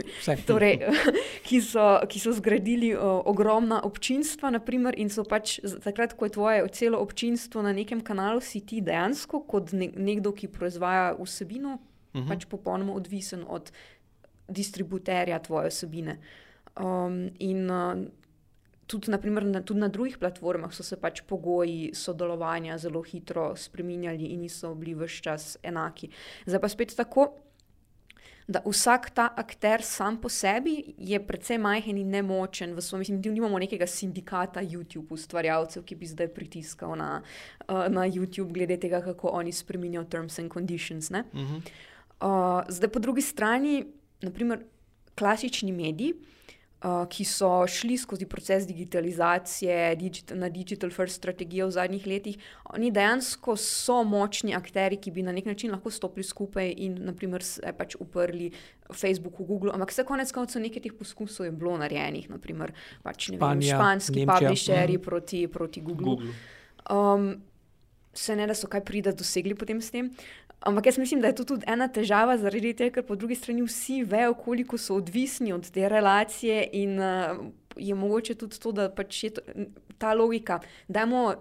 [0.46, 0.80] torej,
[1.46, 1.60] ki,
[2.08, 4.50] ki so zgradili uh, ogromna občinstva.
[4.50, 8.80] Naprimer, in so pač takrat, ko je tvoje celo občinstvo na nekem kanalu, si ti
[8.82, 12.24] dejansko kot ne, nekdo, ki proizvaja vsebino, uh mhm.
[12.24, 12.28] -huh.
[12.28, 13.70] pač popolnoma odvisen od
[14.50, 16.18] distributerja tvoje osebine.
[16.76, 17.94] Um, in uh,
[18.90, 24.32] tudi, naprimer, na, tudi na drugih platformah so se pač pogoji sodelovanja zelo hitro spremenjali
[24.34, 26.10] in niso bili vse čas enaki.
[26.46, 27.30] Zdaj pa spet tako.
[28.50, 32.72] Da vsak ta akter sam po sebi je precej majhen in nemočen.
[32.74, 37.22] Mislim, da nimamo nekega sindikata YouTube ustvarjalcev, ki bi zdaj pritiskal na,
[37.68, 41.10] uh, na YouTube, glede tega, kako oni spremenjajo terms and conditions.
[41.10, 41.62] Uh -huh.
[42.26, 43.84] uh, zdaj, po drugi strani,
[44.22, 44.64] naprimer,
[45.18, 46.14] klasični mediji,
[46.85, 52.38] uh, ki so šli skozi proces digitalizacije, digit na digital first strategijo v zadnjih letih,
[52.74, 57.44] oni dejansko so močni akteri, ki bi na nek način lahko stopili skupaj in naprimer,
[57.44, 58.52] se pač uprli.
[58.90, 62.72] Facebooku, Google, ampak vse konec koncev nekaj teh poskusov je bilo narejenih, naprimer
[63.04, 65.04] pač, vem, španski publisherji mm.
[65.04, 66.16] proti, proti Google.
[66.16, 66.33] Google.
[66.90, 67.28] Um,
[68.14, 70.11] se ne da so kaj prida dosegli potem s tem.
[70.60, 73.62] Ampak jaz mislim, da je to tudi ena težava, zaradi tega, ker po drugi strani
[73.64, 77.38] vsi vejo, koliko so odvisni od te relacije, in uh,
[77.76, 79.42] je mogoče tudi to, da pač je to,
[79.98, 80.60] ta logika.
[80.88, 81.34] Dajmo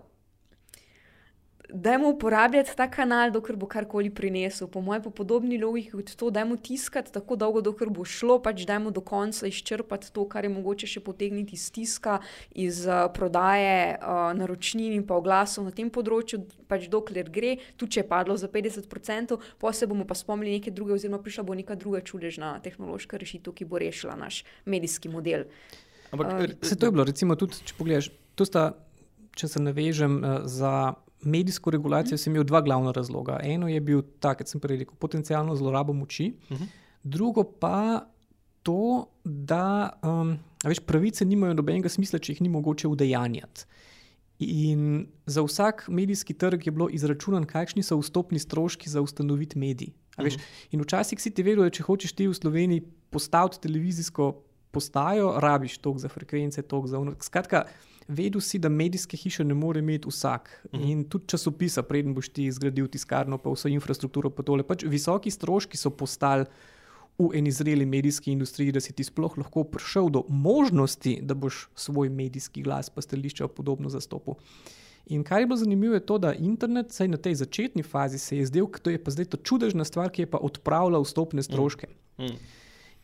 [1.73, 4.67] Dajmo uporabljati ta kanal, dokler bo karkoli prinesel.
[4.67, 8.63] Po mojem, po podobni logiki kot to, dajmo tiskati tako dolgo, dokler bo šlo, pač
[8.65, 12.19] dajmo do konca izčrpati to, kar je mogoče še potegniti iz tiska,
[12.57, 17.97] iz uh, prodaje uh, naročnin in pa oglasov na tem področju, pač dokler gre, tudi
[17.97, 21.57] če je padlo za 50%, pa se bomo pa spomnili neke druge, oziroma prišla bo
[21.59, 25.45] neka druga čudežna tehnološka rešitev, ki bo rešila naš medijski model.
[26.09, 28.71] Ampak uh, se to je bilo, recimo, tudi če pogledaš, to sta,
[29.37, 33.39] če se navežem uh, za medijsko regulacijo sem imel dva glavna razloga.
[33.43, 36.67] Eno je bil ta, kot sem prej rekel, potencijalno zlorabo moči, uh -huh.
[37.03, 38.07] drugo pa
[38.63, 43.65] to, da um, veš, pravice nimajo nobenega smisla, če jih ni mogoče udejanjati.
[44.39, 49.87] In za vsak medijski trg je bilo izračunano, kakšni so vstopni stroški za ustanoviti medij.
[50.17, 50.39] Uh -huh.
[50.71, 55.77] In včasih si ti vedel, da če hočeš ti v Sloveniji postaviti televizijsko postajo, rabiš
[55.77, 57.23] tok za frekvence, tok za unik.
[57.23, 57.63] Skratka,
[58.09, 60.49] vedel si, da medijske hiše ne more imeti vsak.
[60.71, 60.81] Mhm.
[60.81, 60.91] -huh.
[60.91, 64.63] In tudi časopisa, preden boš ti zgradil tiskarno, pa vso infrastrukturo, pa tole.
[64.63, 66.45] Pač visoki stroški so postali
[67.19, 71.69] v eni zreli medijski industriji, da si ti sploh lahko prišel do možnosti, da boš
[71.75, 74.33] svoj medijski glas, pa stališče podobno zastopil.
[75.05, 78.37] In kar je bilo zanimivo, je to, da internet, vsaj na tej začetni fazi, se
[78.37, 81.87] je zdel, da je pa zdaj to čudežna stvar, ki je pa odpravila vstopne stroške.
[82.17, 82.23] Mm.
[82.25, 82.37] Mm.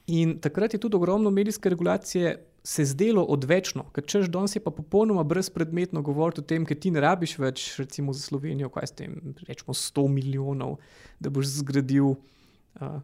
[0.08, 4.72] In takrat je tudi ogromno medijske regulacije se zdelo odvečno, ker češ danes je pa
[4.74, 8.96] popolnoma brezpredmetno govoriti o tem, ker ti ne rabiš več, recimo za Slovenijo, kaj s
[8.98, 10.80] tem, rečemo 100 milijonov,
[11.22, 12.98] da boš zgradil uh,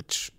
[0.00, 0.30] pač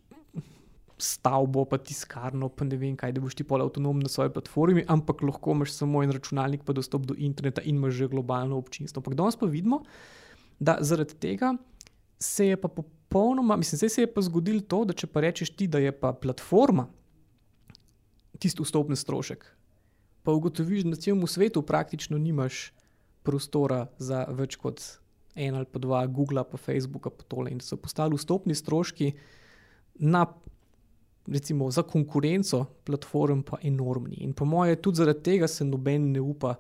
[1.00, 4.88] stavbo, pa tiskarno, pa ne vem kaj, da boš ti pol avtonomen na svoji platformi,
[4.90, 9.04] ampak lahko imaš samo en računalnik, pa dostop do interneta in imaš že globalno občinstvo.
[9.06, 9.84] Ampak danes pa vidimo,
[10.58, 11.54] da zaradi tega
[12.20, 15.54] se je pa popolnoma, mislim, zdaj se je pa zgodilo to, da če pa rečeš
[15.54, 16.90] ti, da je pa platforma
[18.40, 19.46] tisti vstopni strošek.
[20.24, 22.70] Pa ugotoviš, da na celem svetu praktično nimaš
[23.24, 24.82] prostora za več kot
[25.36, 27.52] en ali pa dva, Google, pa Facebook, pa tole.
[27.52, 29.12] In so postali vstopni stroški
[30.10, 30.26] na,
[31.28, 34.24] recimo, za konkurenco platform pa enormni.
[34.26, 36.56] In po mojem, tudi zaradi tega se noben ne upa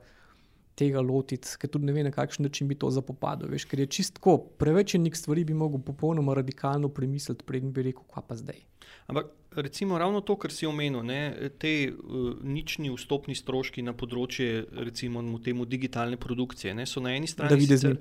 [0.79, 3.49] tega lotiti, ker tudi ne ve, na kakšen način bi to zapopadlo.
[3.51, 8.07] Veš, ker je čistko, preveč enih stvari bi mogel popolnoma radikalno premisliti, preden bi rekel,
[8.13, 8.63] kaj pa zdaj.
[9.09, 14.65] Ampak recimo ravno to, kar si omenil, ne, te uh, nični vstopni stroški na področje
[14.85, 17.65] recimo temu digitalne produkcije, ne, so na eni strani.
[17.65, 17.97] Sicer,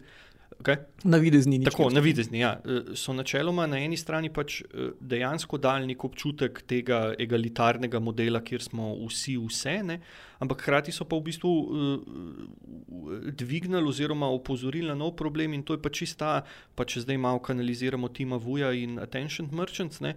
[0.61, 0.77] Okay.
[1.05, 1.65] Navidezni.
[1.65, 2.41] Tako, navidezni.
[2.41, 2.61] Ja.
[2.65, 8.41] E, so načeloma na eni strani pač e, dejansko dali nek občutek tega egalitarnega modela,
[8.43, 10.01] kjer smo vsi vse, ne?
[10.43, 15.75] ampak hkrati so pa v bistvu uh, dvignili oziroma opozorili na nov problem in to
[15.75, 16.29] je pač čista,
[16.79, 20.15] pa če zdaj malo kanaliziramo Tima Vuja in Attention Merchants, uh,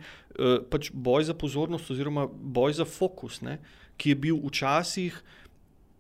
[0.70, 3.60] pač boj za pozornost oziroma boj za fokus, ne?
[3.98, 5.18] ki je bil včasih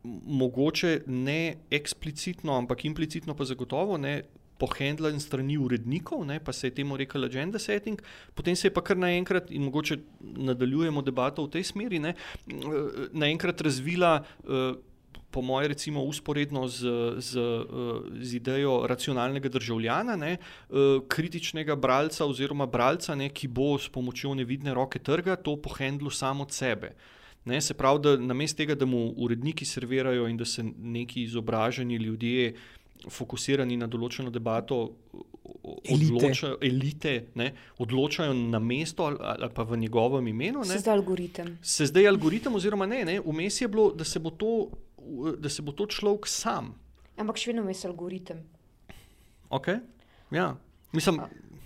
[0.03, 4.21] mogoče ne eksplicitno, ampak implicitno pa zagotovo ne.
[4.61, 7.97] Pohendlan strani urednikov, ne, pa se je temu rekel agenda setting,
[8.37, 12.13] potem se je pa kar naenkrat, in mogoče nadaljujemo debato v tej smeri, ne,
[13.09, 14.19] naenkrat razvila,
[15.31, 16.83] po moje, recimo, usporedno z,
[17.17, 17.31] z,
[18.21, 20.37] z idejo racionalnega državljana, ne,
[21.07, 26.43] kritičnega bralca oziroma bralca, ne, ki bo s pomočjo nevidne roke trga to pohendlo samo
[26.43, 26.93] od sebe.
[27.45, 31.95] Ne, se pravi, da namesto tega, da mu uredniki servirajo in da se neki izobraženi
[31.95, 32.53] ljudje,
[33.09, 34.77] fokusirani na določeno debato,
[35.63, 37.51] odločajo, elite, ne,
[37.81, 40.63] odločajo na mesto ali, ali pa v njegovem imenu.
[40.65, 41.55] Se zdaj algoritem.
[41.61, 44.53] Se zdaj algoritem, oziroma ne, ne vmes je bilo, da se bo to,
[45.37, 46.75] da se bo to človek sam.
[47.17, 48.43] Ampak še vedno je algoritem.
[49.49, 49.73] Ok,
[50.31, 50.53] ja.
[50.93, 51.19] Mislim,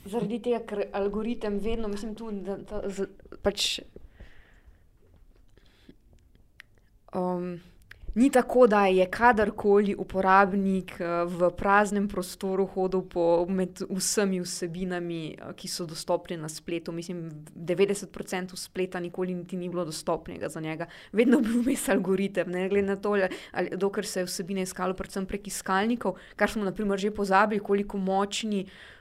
[0.06, 3.80] Zaradi tega, ker algoritem vedno, mislim, tudi, da, da, da pač
[7.16, 7.60] um,
[8.16, 15.36] ni tako, da je kadarkoli uporabnik uh, v praznem prostoru hodil po, med vsemi vsebinami,
[15.36, 16.92] uh, ki so dostopne na spletu.
[16.92, 20.88] Mislim, 90% spleta nikoli ni bilo dostopnega za njega.
[21.12, 23.18] Vedno bil vmes algoritem, ne glede na to,
[23.52, 27.98] ali, dokler se je vsebine iskalo, predvsem prek iskalnikov, kar smo naprimer že pozabili, koliko
[27.98, 28.66] močni.
[28.66, 28.95] Uh,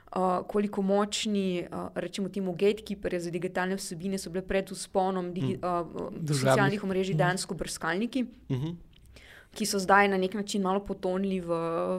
[0.47, 5.87] koliko močni, uh, rečemo, temu gatekeeperju za digitalne vsebine so bile pred usponom digi, uh,
[6.27, 7.17] socialnih omrežij, mm.
[7.17, 8.75] dejansko brskalniki, mm -hmm.
[9.53, 11.47] ki so zdaj na nek način malo potonili v,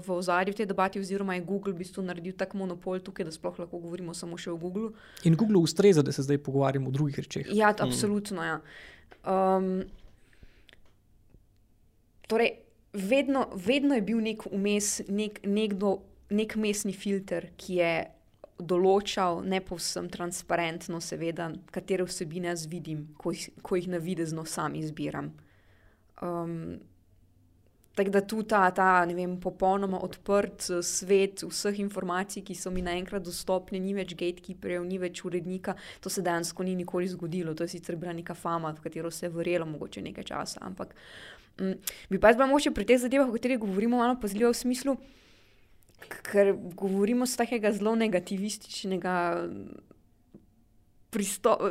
[0.07, 3.59] v ozadju te debate, oziroma je Google v bistvu naredil tak monopol tukaj, da sploh
[3.59, 4.91] lahko govorimo samo še o Google.
[5.25, 7.47] In Google ustreza, da se zdaj pogovarjamo o drugih rečeh.
[7.53, 7.83] Ja, mm.
[7.83, 8.45] absolutno.
[8.45, 8.61] Ja.
[9.27, 9.85] Um,
[12.27, 12.51] torej,
[12.93, 15.99] vedno, vedno je bil nek vmes, nek, nekdo
[16.31, 17.93] nek mestni filter, ki je
[18.57, 24.75] določal ne povsem transparentno, seveda, katere vsebine jaz vidim, ko ko jih na videzno sam
[24.75, 25.33] izbiram.
[26.23, 26.79] Um,
[27.97, 33.25] Tako da tu ta, ta vem, popolnoma odprt svet vseh informacij, ki so mi naenkrat
[33.25, 35.73] dostopne, ni več gatekeeperjev, ni več urednika,
[36.05, 37.55] to se dejansko ni nikoli zgodilo.
[37.57, 40.61] To je sicer bila neka fama, v katero se je verjelo, mogoče nekaj časa.
[40.69, 40.93] Ampak
[41.57, 41.73] um,
[42.13, 44.99] bi pa jaz bila moče pri teh zadevah, o katerih govorimo, malo pazljivo v smislu
[46.09, 49.15] ker govorimo z takega zelo negativističnega
[51.11, 51.71] pristopa.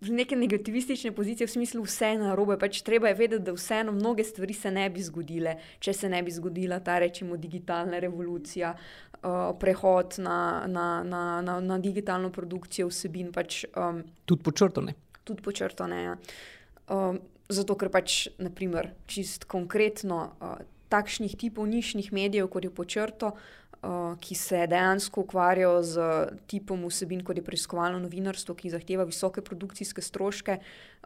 [0.00, 2.54] Z neke negativistične pozicije, v smislu, vse je na robe.
[2.58, 6.22] Pač treba je vedeti, da vseeno mnoge stvari se ne bi zgodile, če se ne
[6.22, 10.38] bi zgodila ta, rečemo, digitalna revolucija, uh, prehod na,
[10.70, 13.32] na, na, na, na digitalno produkcijo vsebin.
[13.34, 14.94] Pač, um, tudi počrtane.
[15.26, 16.02] Tudi počrtane.
[16.02, 16.16] Ja.
[16.94, 17.18] Um,
[17.50, 20.22] zato, ker pač, naprimer, čist konkretno.
[20.38, 26.06] Uh, takšnih tipov nišnih medijev, kot je počrto, uh, ki se dejansko ukvarjajo z
[26.46, 30.58] tipom vsebin, kot je preiskovalno novinarstvo, ki zahteva visoke produkcijske stroške.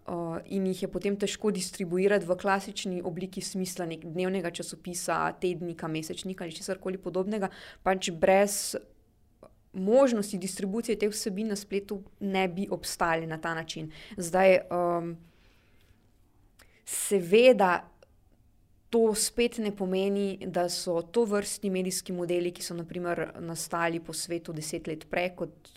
[0.02, 6.42] Uh, in jih je potem težko distribuirati v klasični obliki, smisla dnevnega časopisa, tednika, mesečnika
[6.44, 7.52] ali česar koli podobnega,
[7.86, 8.74] pač brez
[9.72, 13.92] možnosti distribucije teh vsebin na spletu ne bi obstali na ta način.
[14.16, 15.16] Zdaj, um,
[16.84, 17.91] seveda,
[18.92, 24.12] To spet ne pomeni, da so to vrstni medijski modeli, ki so naprimer nastali po
[24.12, 25.70] svetu deset let prej, kot,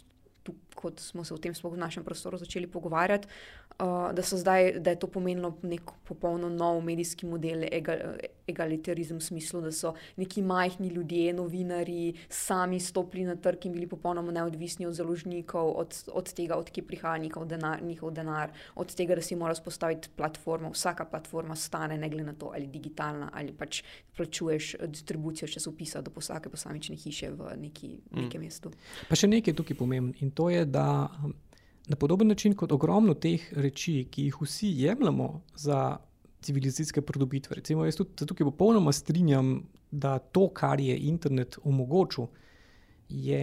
[0.75, 3.31] kot smo se o tem v našem prostoru začeli pogovarjati,
[3.79, 7.97] uh, da, zdaj, da je to pomenilo nek popolno nov medijski model, egal,
[8.47, 13.87] egalitarizem v smislu, da so neki majhni ljudje, novinari, sami stopili na trg in bili
[13.87, 19.15] popolnoma neodvisni od založnikov, od, od tega, odkje prihaja njihov denar, njihov denar, od tega,
[19.15, 20.69] da si mora spostaviti platformo.
[20.69, 23.83] Vsaka platforma stane, ne glede na to, ali digitalna ali pač
[24.15, 28.21] plačuješ distribucijo časopisa do vsake posamične hiše v neki, mm.
[28.21, 28.71] nekem mestu.
[29.09, 31.09] Pa še nekaj tukaj pomembno in to je, da
[31.87, 35.97] na podoben način kot ogromno teh reči, ki jih vsi jemljemo za
[36.41, 37.55] civilizacijske pridobitve.
[37.55, 42.27] Recimo, jaz tudi tukaj popolnoma strinjam, da to, kar je internet omogočil,
[43.09, 43.41] je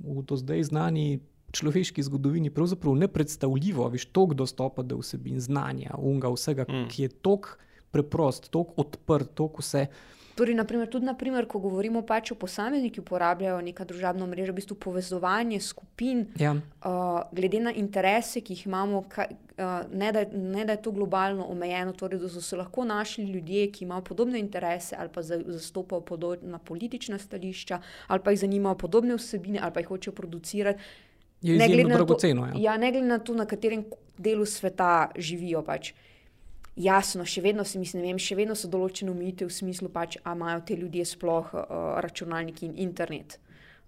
[0.00, 1.20] v do zdaj znani
[1.52, 3.88] človeški zgodovini pravzaprav nepredstavljivo.
[3.88, 6.88] Veš, toliko dostopa do vsebin, znanja, unga, vsega, mm.
[6.88, 7.56] ki je toliko
[7.90, 9.86] preprost, tako odprt, tako vse.
[10.40, 14.56] Torej, naprimer, tudi naprimer, ko govorimo pač o posameznikih, ki uporabljajo neka družabna mreža, v
[14.56, 16.54] bistvu povezovanje skupin, ja.
[16.56, 19.28] uh, glede na interese, ki jih imamo, kaj,
[19.60, 23.26] uh, ne, da, ne da je to globalno omejeno, torej, da so se lahko našli
[23.28, 28.80] ljudje, ki imajo podobne interese ali pa zastopajo podobna politična stališča, ali pa jih zanimajo
[28.80, 30.80] podobne vsebine, ali pa jih hočejo producirati.
[31.42, 32.70] Je ne glede na to, ceno, ja.
[32.70, 33.84] Ja, ne glede na to, na katerem
[34.16, 35.60] delu sveta živijo.
[35.68, 35.92] Pač.
[35.92, 36.06] Uh,
[36.80, 40.64] jasno, še vedno, mislim, vem, še vedno so določene omejitve v smislu, pač, ali imajo
[40.66, 41.64] te ljudje sploh uh,
[42.04, 43.38] računalnik in internet.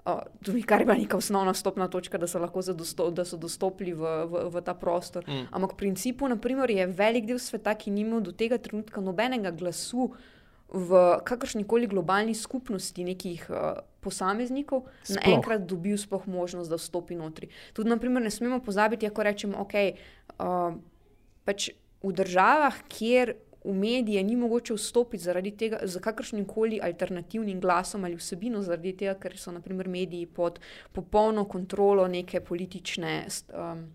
[0.03, 0.19] Uh,
[0.67, 2.63] kar je bila neka osnovna stopna točka, da so lahko
[3.15, 5.23] da so dostopili v, v, v ta prostor.
[5.29, 5.47] Mm.
[5.55, 10.11] Ampak v principu naprimer, je velik del sveta, ki nima do tega trenutka nobenega glasu
[10.73, 17.53] v kakršni koli globalni skupnosti nekih uh, posameznikov, naenkrat dobil sploh možnost, da vstopi notri.
[17.77, 19.77] Tudi, naprimer, ne smemo pozabiti, ko rečemo, ok.
[20.41, 20.81] Uh,
[21.47, 21.71] pač
[22.03, 23.35] v državah, kjer
[23.65, 28.97] v medije ni mogoče vstopiti zaradi tega, za kakršnim koli alternativnim glasom ali vsebino, zaradi
[28.97, 30.59] tega, ker so naprimer mediji pod
[30.93, 33.27] popolno kontrolo neke politične.
[33.55, 33.91] Um,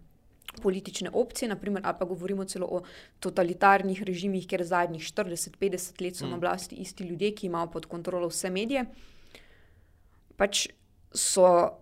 [0.62, 2.80] Politične opcije, naprimer, ali pa govorimo celo o
[3.20, 6.30] totalitarnih režimih, kjer zadnjih 40-50 let so mm.
[6.30, 8.86] na oblasti isti ljudje, ki imajo pod kontrolo vse medije.
[10.38, 10.64] Pač
[11.14, 11.78] so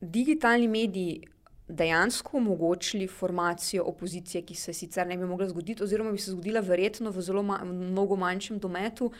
[0.00, 1.26] digitalni mediji
[1.70, 6.60] dejansko omogočili formacijo opozicije, ki se sicer ne bi mogla zgoditi, oziroma bi se zgodila
[6.60, 9.10] verjetno v zelo ma mnogo manjšem dometu,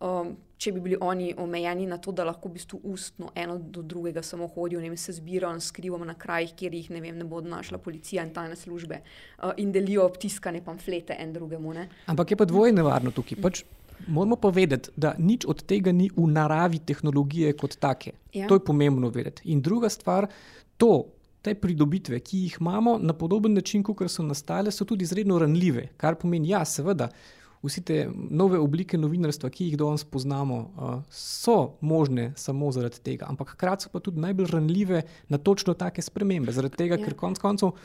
[0.00, 3.82] um, če bi bili oni omejeni na to, da lahko v bistvu ustno eno do
[3.82, 7.16] drugega samo hodijo, ne vem, se zbirajo in skrivajo na krajih, kjer jih ne, vem,
[7.18, 11.74] ne bo našla policija in tajne službe uh, in delijo obtiskane pamflete en drugemu.
[11.74, 11.88] Ne.
[12.06, 13.42] Ampak je pa dvoje nevarno tukaj.
[13.42, 13.64] Pač
[14.06, 18.12] Moramo povedati, da nič od tega ni v naravi tehnologije kot take.
[18.32, 18.46] Ja.
[18.46, 19.42] To je pomembno vedeti.
[19.48, 20.28] In druga stvar,
[20.76, 21.06] to,
[21.46, 25.88] te pridobitve, ki jih imamo na podoben način, kot so nastale, so tudi izredno ranljive.
[26.00, 27.08] Kar pomeni, ja, seveda,
[27.62, 33.28] vse te nove oblike novinarstva, ki jih danes poznamo, uh, so možne samo zaradi tega,
[33.30, 36.54] ampak hkrati so pa tudi najbolj ranljive na točno take spremembe.
[36.54, 37.04] Zaradi tega, ja.
[37.04, 37.76] ker konec koncev.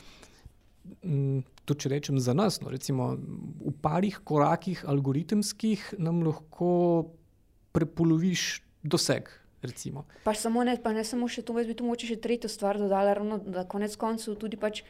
[1.69, 3.13] To, če rečem za nas, no, recimo,
[3.61, 6.71] v parih korakih algoritemskih nam lahko
[7.71, 9.29] prepoloviš doseg
[10.23, 12.79] Pa samo ne, pa ne samo še to, jaz bi tu moče še tretjo stvar
[12.81, 14.83] dodala, ravno, da konec koncev tudi pač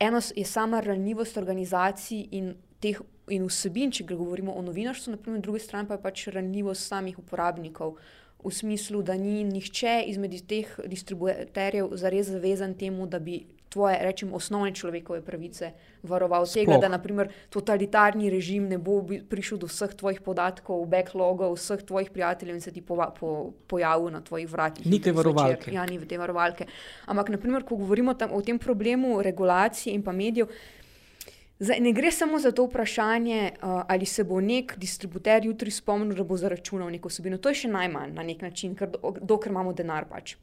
[0.00, 3.00] eno je sama ranljivost organizacij in teh
[3.32, 7.96] in vsebin, če govorimo o novinarstvu, naprimer, druga stran pa je pač ranljivost samih uporabnikov.
[8.44, 13.38] V smislu, da ni nihče izmed teh distributerjev zares zavezan temu, da bi
[13.74, 15.72] tvoje, rečem, osnovne človekove pravice
[16.06, 16.46] varoval.
[16.46, 22.12] Tega, da naprimer totalitarni režim ne bo prišel do vseh tvojih podatkov, backlogov, vseh tvojih
[22.14, 23.32] prijateljev in se ti po, po,
[23.66, 24.86] pojavil na tvojih vratih.
[24.86, 25.74] Ni te varovalke.
[25.74, 26.68] Ja, ni te varovalke.
[27.10, 30.54] Ampak, naprimer, ko govorimo tam, o tem problemu regulacije in pa medijev.
[31.58, 36.16] Zdaj, ne gre samo za to vprašanje, uh, ali se bo nek distributer jutri spomnil,
[36.18, 37.38] da bo zaračunal neko vsebino.
[37.38, 40.34] To je še najmanj na nek način, ker do, dokler imamo denar pač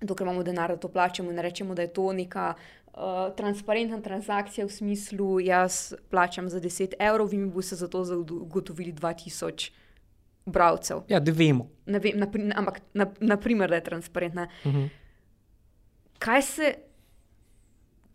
[0.00, 3.02] dokler imamo denar, da to plačamo in rečemo, da je to neka uh,
[3.36, 8.92] transparentna transakcija v smislu, jaz plačam za 10 evrov, vi mi boste za to zagotovili
[8.92, 9.70] 2000
[10.46, 11.02] bralcev.
[11.08, 11.68] Ja, da vemo.
[11.86, 14.48] Ne vem, napri, ampak na, naprimer, da je transparentna.
[14.64, 14.78] Uh mhm.
[14.78, 14.88] -huh.
[16.18, 16.74] kaj, se,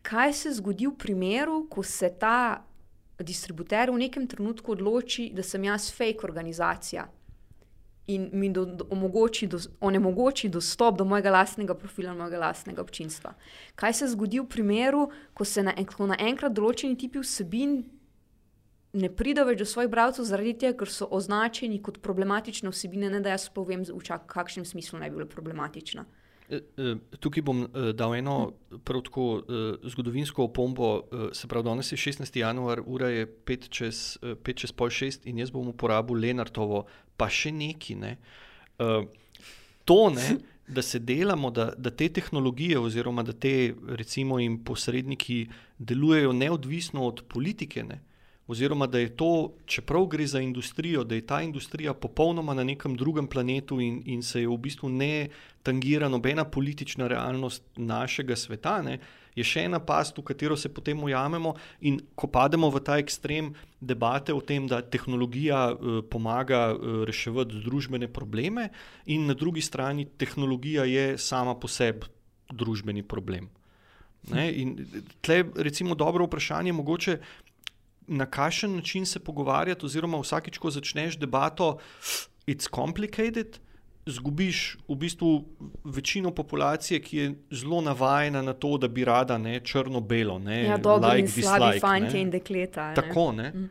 [0.01, 2.63] kaj se zgodi v primeru, ko se ta
[3.19, 7.07] distributer v nekem trenutku odloči, da sem jaz fake organizacija?
[8.07, 13.33] In mi do, do, omogoči, do, onemogoči dostop do mojega lastnega profila, mojega lastnega občinstva.
[13.75, 17.83] Kaj se zgodi v primeru, ko se naenkrat na določeni tipi vsebin
[18.95, 23.19] ne pridajo več do svojih bralcev, zaradi tega, ker so označeni kot problematične vsebine, ne
[23.19, 26.05] da jaz povem, v kakšnem smislu naj bi bile problematične.
[26.05, 26.24] Eh, eh,
[27.19, 28.53] tukaj bom uh, dal eno
[28.85, 29.27] prav tako
[29.83, 30.89] zgodovinsko opombo.
[31.33, 32.37] Se pravi, danes je 16.
[32.39, 36.85] januar, ura je 5 čez, uh, čez pol 6 in jaz bom uporabil Lenartovo,
[37.17, 37.95] pa še neki.
[37.95, 38.17] Ne?
[39.85, 40.37] To, ne,
[40.67, 47.23] da se delamo, da, da te tehnologije, oziroma da te recimo, posredniki delujejo neodvisno od
[47.29, 47.83] politike.
[47.83, 48.01] Ne?
[48.47, 52.95] Oziroma da je to, čeprav gre za industrijo, da je ta industrija popolnoma na nekem
[52.95, 55.27] drugem planetu in, in se je v bistvu ne
[55.63, 58.99] tangira nobena politična realnost našega sveta, ne,
[59.35, 61.55] je še ena past, v katero se potem ujamemo.
[61.89, 67.59] In ko pademo v ta ekstrem debate o tem, da tehnologija uh, pomaga uh, reševati
[67.65, 68.69] družbene probleme,
[69.05, 72.07] in na drugi strani tehnologija je sama po sebi
[72.53, 73.49] družbeni problem.
[74.31, 74.49] Ne?
[74.57, 74.77] In
[75.21, 77.17] tle, recimo, dobro vprašanje, mogoče
[78.07, 81.77] na kakšen način se pogovarjati, oziroma vsakič, ko začneš debato,
[82.47, 83.59] it's complicated.
[84.05, 85.29] Zgubiš v bistvu
[85.83, 90.39] večino populacije, ki je zelo navajena na to, da bi rada črno-belo.
[90.49, 92.93] Ja, dobro, like, slabi fanti in dekleta.
[92.93, 93.49] Tako, ne.
[93.49, 93.69] Mm.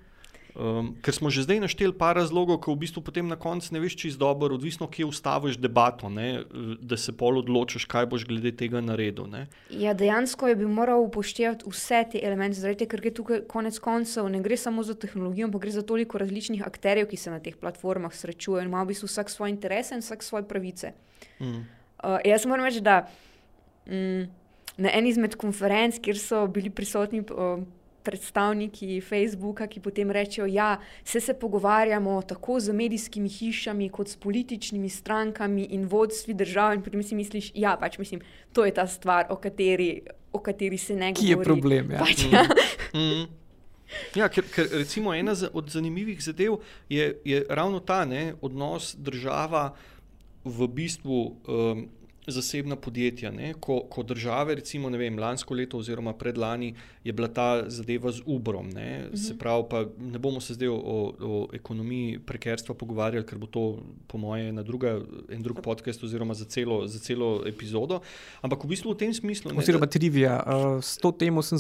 [0.55, 3.81] Um, ker smo že zdaj našteli par razlogov, ko v bistvu potem na koncu ne
[3.83, 6.47] veš čisto dobro, odvisno, kje ustaviš debato, ne,
[6.79, 9.27] da se pol odločiš, kaj boš glede tega naredil.
[9.27, 9.51] Ne.
[9.67, 14.31] Ja, dejansko je bi moral upoštevati vse te elemente, zaradi, ker gre tukaj konec koncev
[14.31, 17.59] ne gre samo za tehnologijo, ampak gre za toliko različnih akterjev, ki se na teh
[17.59, 20.95] platformah srečujejo in ima v bistvu vsak svoje interese in vsak svoje pravice.
[21.43, 21.67] Mm.
[21.99, 23.09] Uh, jaz moram reči, da
[23.91, 24.31] mm,
[24.87, 27.27] na eni izmed konferenc, kjer so bili prisotni.
[27.27, 27.67] Uh,
[28.05, 30.71] predstavniki Facebooka, ki potem rečejo, da ja,
[31.05, 36.75] se, se pogovarjamo tako z medijskimi hišami, kot s političnimi strankami in vodstvi držav.
[36.75, 37.99] In potem si misliš, da ja, pač,
[38.53, 40.03] to je ta stvar, o kateri,
[40.33, 41.27] o kateri se ne govori.
[41.27, 41.91] Ki je problem?
[41.91, 42.05] Ja.
[42.05, 42.45] Pač, ja.
[42.95, 43.01] Mm.
[43.01, 43.27] Mm.
[44.15, 46.57] Ja, ker, ker recimo ena od zanimivih zadev
[46.89, 49.75] je, je ravno ta ne, odnos država
[50.45, 51.21] v bistvu.
[51.47, 51.87] Um,
[52.27, 53.33] zasebna podjetja.
[53.61, 58.71] Ko, ko države, recimo vem, lansko leto oziroma predlani, je bila ta zadeva z Ubrom.
[58.71, 59.07] Ne?
[59.07, 59.17] Mhm.
[59.17, 60.79] Se pravi, pa ne bomo se zdaj o,
[61.21, 63.65] o ekonomiji prekerstva pogovarjali, ker bo to,
[64.07, 68.01] po moje, na druga, en drug podcast oziroma za celo, za celo epizodo.
[68.41, 69.53] Ampak v bistvu v tem smislu.
[69.53, 70.41] Ne, oziroma, trivija.
[70.47, 71.59] Uh, s to temo sem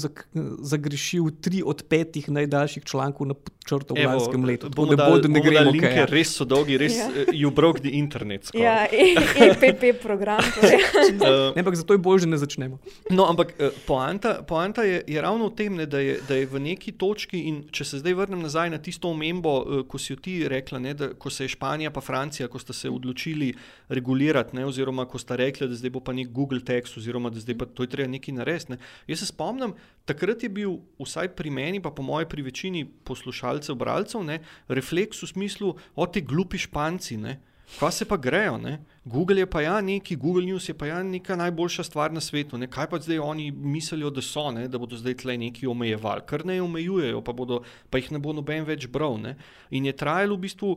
[0.60, 3.34] zagrešil tri od petih najdaljših člankov na
[3.64, 4.70] črto v lanskem letu.
[4.70, 7.08] Bomo da ne gremo linke, res so dolgi, res ja.
[7.08, 8.48] uh, you broke the internet.
[8.48, 8.64] Skoro.
[8.64, 10.53] Ja, EPP program.
[10.62, 12.78] Uh, ampak zato je bolje, da ne začnemo.
[13.10, 16.46] No, ampak uh, poanta, poanta je, je ravno v tem, ne, da, je, da je
[16.46, 17.42] v neki točki.
[17.74, 21.10] Če se zdaj vrnem nazaj na tisto omembo, uh, ko si ti rekla, ne, da
[21.18, 23.52] ko se je Španija in Francija, ko sta se odločili
[23.88, 27.40] regulirati, ne, oziroma ko sta rekli, da zdaj bo pa nek Google Text, oziroma da
[27.40, 28.74] zdaj pa to je treba nekaj narediti.
[28.74, 28.78] Ne.
[29.08, 29.74] Jaz se spomnim,
[30.04, 35.22] takrat je bil vsaj pri meni, pa po mojem, pri večini poslušalcev, bralcev, ne, refleks
[35.22, 37.18] v smislu, o te glupi španci.
[37.20, 37.40] Ne.
[37.78, 38.58] Kva se pa grejo?
[38.58, 38.78] Ne?
[39.04, 42.58] Google je pa ja neki, Google News je pa ja neka najboljša stvar na svetu.
[42.58, 42.68] Ne?
[42.70, 44.68] Kaj pa zdaj oni mislijo, da so, ne?
[44.68, 48.32] da bodo zdaj tle neki omejevali, kar ne omejujejo, pa, bodo, pa jih ne bo
[48.32, 49.18] noben več bral.
[49.20, 49.36] Ne?
[49.70, 50.76] In je trajalo v bistvu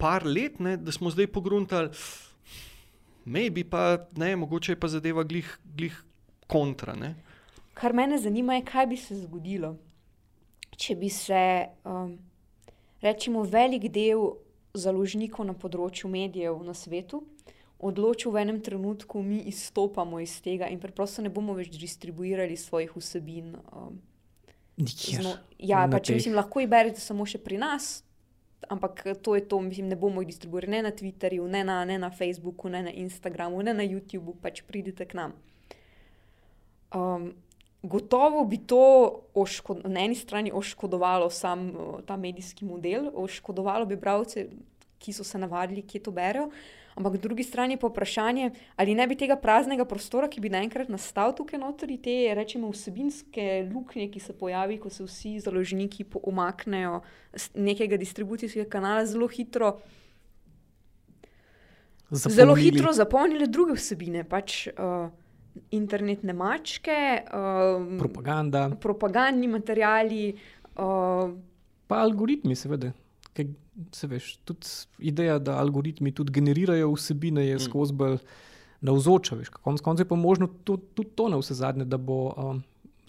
[0.00, 0.76] par let, ne?
[0.80, 1.92] da smo zdaj pogruntali,
[3.24, 5.96] maybe pa ne, mogoče je pa zadeva glih, glih
[6.48, 6.96] kontra.
[6.96, 7.14] Ne?
[7.74, 9.74] Kar mene zanima, je, kaj bi se zgodilo,
[10.76, 11.42] če bi se,
[11.84, 12.16] um,
[13.04, 14.24] rečemo, velik del
[14.74, 17.24] založnikov na področju medijev na svetu
[17.80, 22.92] odločil v enem trenutku, mi izstopamo iz tega in preprosto ne bomo več distribuirali svojih
[22.96, 23.56] vsebin.
[23.72, 23.96] Um,
[24.76, 28.04] zno, ja, pač, mislim, lahko jih berete samo še pri nas.
[28.68, 31.96] Ampak to je to, mislim, ne bomo jih distribuirali ne na Twitterju, ne na, ne
[31.98, 35.32] na Facebooku, ne na Instagramu, ne na YouTubu, pač pridite k nam.
[36.92, 37.32] Um,
[37.82, 39.22] Gotovo bi to
[39.84, 41.72] na eni strani oškodovalo sam
[42.06, 44.48] ta medijski model, oškodovalo bi bralce,
[44.98, 46.50] ki so se navadili, kje to berijo.
[46.94, 50.90] Ampak po drugi strani pa vprašanje, ali ne bi tega praznega prostora, ki bi naenkrat
[50.92, 57.00] nastal tukaj notri, te rečemo vsebinske luknje, ki se pojavi, ko se vsi založniki umaknejo
[57.32, 59.78] z nekega distribucijskega kanala, zelo hitro.
[62.10, 62.36] Zapolnili.
[62.36, 64.24] Zelo hitro zapolnili druge vsebine.
[64.28, 65.08] Pač, uh,
[65.70, 68.68] internetne mačke, um, propaganda.
[68.80, 70.34] propagandni materiali.
[70.76, 71.32] Uh,
[71.86, 72.92] pa algoritmi, seveda.
[73.96, 74.66] Se veš, tudi
[75.08, 77.64] ideja, da algoritmi tudi generirajo vsebine, je mm.
[77.64, 78.18] skozi bolj
[78.84, 79.38] navzoča.
[79.62, 82.26] Konec koncev je pa možno tudi to, to na vse zadnje, da bo.
[82.36, 82.60] Um,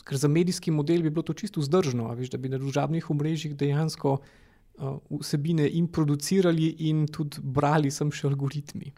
[0.06, 3.54] ker za medijski model bi bilo to čisto vzdržno, veš, da bi na družabnih omrežjih
[3.56, 8.92] dejansko uh, vsebine in producirali, in tudi brali, sem še algoritmi.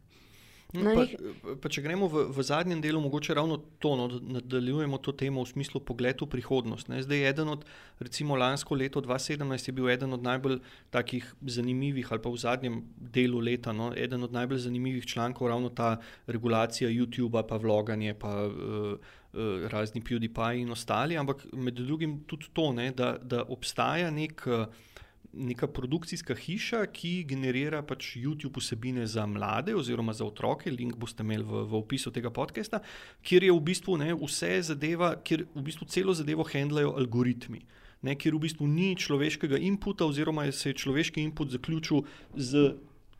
[0.73, 4.97] No, pa, pa če gremo v, v zadnjem delu, mogoče ravno to, no, da nadaljujemo
[5.05, 6.89] to temo v smislu pogleda v prihodnost.
[6.89, 7.03] Ne.
[7.05, 7.65] Zdaj, eden od,
[8.01, 10.57] recimo, lansko leto 2017 je bil eden od najbolj
[10.93, 15.69] takih zanimivih, ali pa v zadnjem delu leta, no, eden od najbolj zanimivih člankov, ravno
[15.69, 21.19] ta regulacija YouTube-a, pa vloganje, pa uh, uh, razni PewDiePie in ostali.
[21.21, 24.41] Ampak med drugim tudi to, ne, da, da obstaja nek.
[24.49, 24.89] Uh,
[25.33, 30.71] neka produkcijska hiša, ki generira pač YouTube vsebine za mlade oziroma za otroke.
[30.71, 32.83] Link boste imeli v, v opisu tega podcasta,
[33.25, 37.63] kjer je v bistvu ne, vse zadeva, kjer v bistvu celo zadevo handlajo algoritmi.
[38.03, 42.03] Ne, kjer v bistvu ni človeškega inputa, oziroma se je človeški input zaključil
[42.35, 42.73] z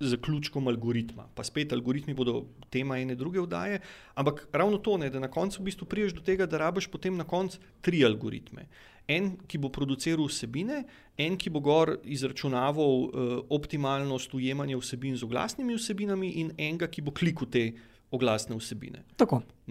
[0.04, 1.30] zaključkom algoritma.
[1.34, 3.80] Pa spet algoritmi bodo tema ene druge vdaje,
[4.20, 7.16] ampak ravno to, ne, da na koncu v bistvu priješ do tega, da rabiš potem
[7.18, 8.68] na koncu tri algoritme
[9.08, 10.84] en, ki bo produciral vsebine,
[11.20, 17.04] en, ki bo gor izračunaval uh, optimalnost ujemanja vsebin z oglasnimi vsebinami, in enega, ki
[17.06, 17.72] bo klikal te
[18.14, 19.02] oglasne vsebine.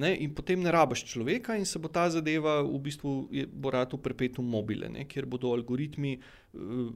[0.03, 3.12] Ne, in potem ne rabiš človeka, in se bo ta zadeva v bistvu
[3.55, 6.89] borati v perpetuum mobile, ne, kjer bodo algoritmi uh,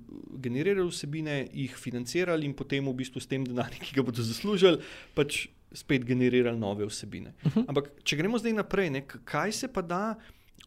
[0.43, 4.83] generirali vsebine, jih financirali in potem v bistvu s tem denarjem, ki ga bodo zaslužili,
[5.15, 7.35] pač spet generirali nove vsebine.
[7.45, 7.61] Uh mhm.
[7.61, 7.69] -huh.
[7.69, 10.19] Ampak, če gremo zdaj naprej, ne, kaj se pa da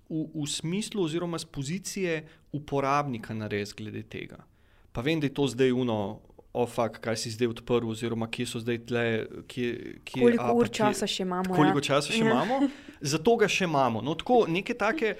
[0.10, 4.44] v, v smislu oziroma z pozicije uporabnika narediti glede tega.
[4.92, 6.20] pa vem, da je to zdaj uno.
[6.54, 9.04] Ofak, kaj si zdaj odprl, oziroma kje so zdaj tle,
[9.48, 11.54] kje, kje, koliko a, ur časa kje, še imamo.
[11.54, 11.84] Koliko ja.
[11.86, 12.32] časa še ja.
[12.32, 12.58] imamo,
[13.14, 14.02] zato ga še imamo.
[14.02, 15.14] No, tako neke take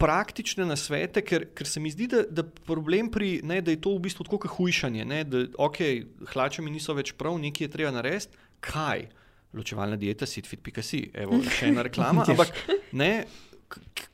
[0.00, 3.92] praktične nasvete, ker, ker se mi zdi, da, da problem pri ne, da je to
[3.96, 5.04] v bistvu tako kot hujšanje.
[5.04, 5.80] Ne, da, ok,
[6.32, 8.40] hlače mi niso več prav, nekaj je treba narediti.
[8.64, 9.08] Kaj?
[9.56, 12.24] Ločevalna dieta, sitfit.si, evo, še ena reklama.
[12.30, 12.54] ampak
[12.96, 13.12] ne,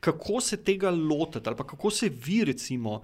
[0.00, 3.00] kako se tega lotiti, ali kako se vi, recimo,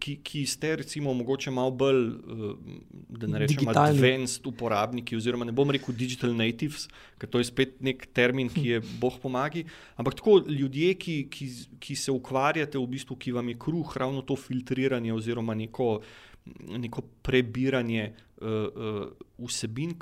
[0.00, 2.74] ki, ki ste, recimo, mogoče malo bolj, eh,
[3.08, 6.86] da ne rečem, advanced uporabniki, oziroma ne bom rekel digital natives,
[7.20, 9.64] ker to je spet nek termin, ki je boh pomagi.
[9.96, 11.50] Ampak tako ljudje, ki, ki,
[11.80, 16.00] ki se ukvarjate, v bistvu, ki vam je kruh, ravno to filtriranje oziroma neko,
[16.76, 19.02] neko prebiranje uh, uh,
[19.48, 19.96] vsebin.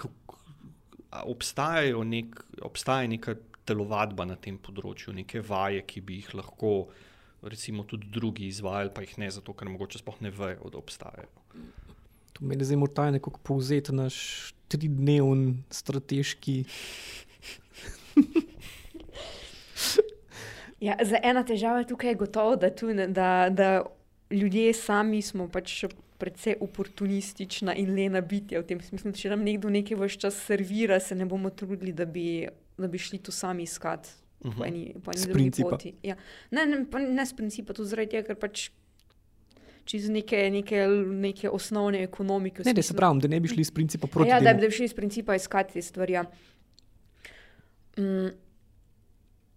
[1.15, 6.75] Obstajajo nek, obstaja neka telovadba na tem področju, neke vaje, ki bi jih lahko
[7.49, 11.29] recimo, tudi drugi izvajali, pa jih ne zato, ker mogoče sploh ne vejo, da obstajajo.
[12.35, 14.17] To meni zdaj morda nekako povzeti naš
[14.69, 16.65] tridnevni strateški.
[20.87, 23.85] ja, za ena težava tukaj je gotovo, da, tu, da, da
[24.31, 25.85] ljudje sami smo pač.
[26.15, 29.11] Predvsej oportunistična in lena bitja v tem smislu.
[29.19, 32.47] Če nam nekdo nekaj vse čas servira, se ne bomo trudili, da bi,
[32.79, 34.09] da bi šli to sami iskati
[34.43, 34.65] po mhm.
[34.65, 35.95] eni, po eni drugi poti.
[36.03, 36.17] Ja.
[36.51, 38.69] Ne, ne, ne z principa, to zaradi tega, ker pač
[39.89, 40.87] čez neke, neke,
[41.25, 42.65] neke osnovne ekonomike.
[42.65, 44.31] Ne, ne, se pravi, da ne bi šli iz principa proti.
[44.31, 46.13] Ja, da bi šli iz principa iskati te stvari.
[46.13, 46.25] Ja.
[47.99, 48.33] Mm.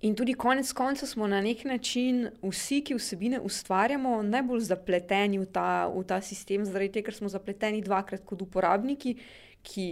[0.05, 5.47] In tudi konec konca smo na nek način vsi, ki vsebine ustvarjamo, najbolj zapleteni v
[5.49, 9.15] ta, v ta sistem, zaradi tega, ker smo zapleteni dvakrat kot uporabniki,
[9.65, 9.88] ki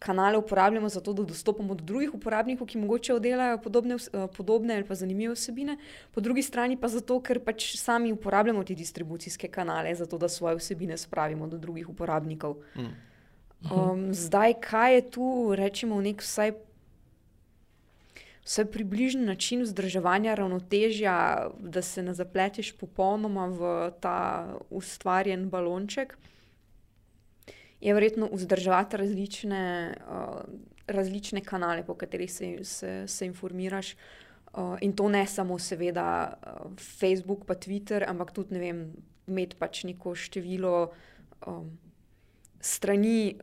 [0.00, 4.74] kanale uporabljamo za to, da dostopamo do drugih uporabnikov, ki mogoče oddelajo podobne, eh, podobne
[4.74, 5.76] ali pa zanimive vsebine,
[6.14, 10.56] po drugi strani pa zato, ker pač sami uporabljamo te distribucijske kanale, zato da svoje
[10.56, 12.56] vsebine spravimo do drugih uporabnikov.
[12.76, 12.96] Mm.
[13.76, 16.54] Um, zdaj, kaj je tu, rečemo, nek vsaj.
[18.44, 26.16] Vse približni način vzdrževanja ravnotežja, da se ne zapleteš popolnoma v ta ustvarjen balonček
[27.80, 30.40] je verjetno vzdrževati različne, uh,
[30.86, 33.94] različne kanale, po katerih se, se, se informiraš.
[34.52, 38.80] Uh, in to ne samo, seveda, uh, Facebook, pa Twitter, ampak tudi, ne vem,
[39.26, 40.90] imeti pač neko število
[41.46, 41.78] um,
[42.60, 43.36] strani.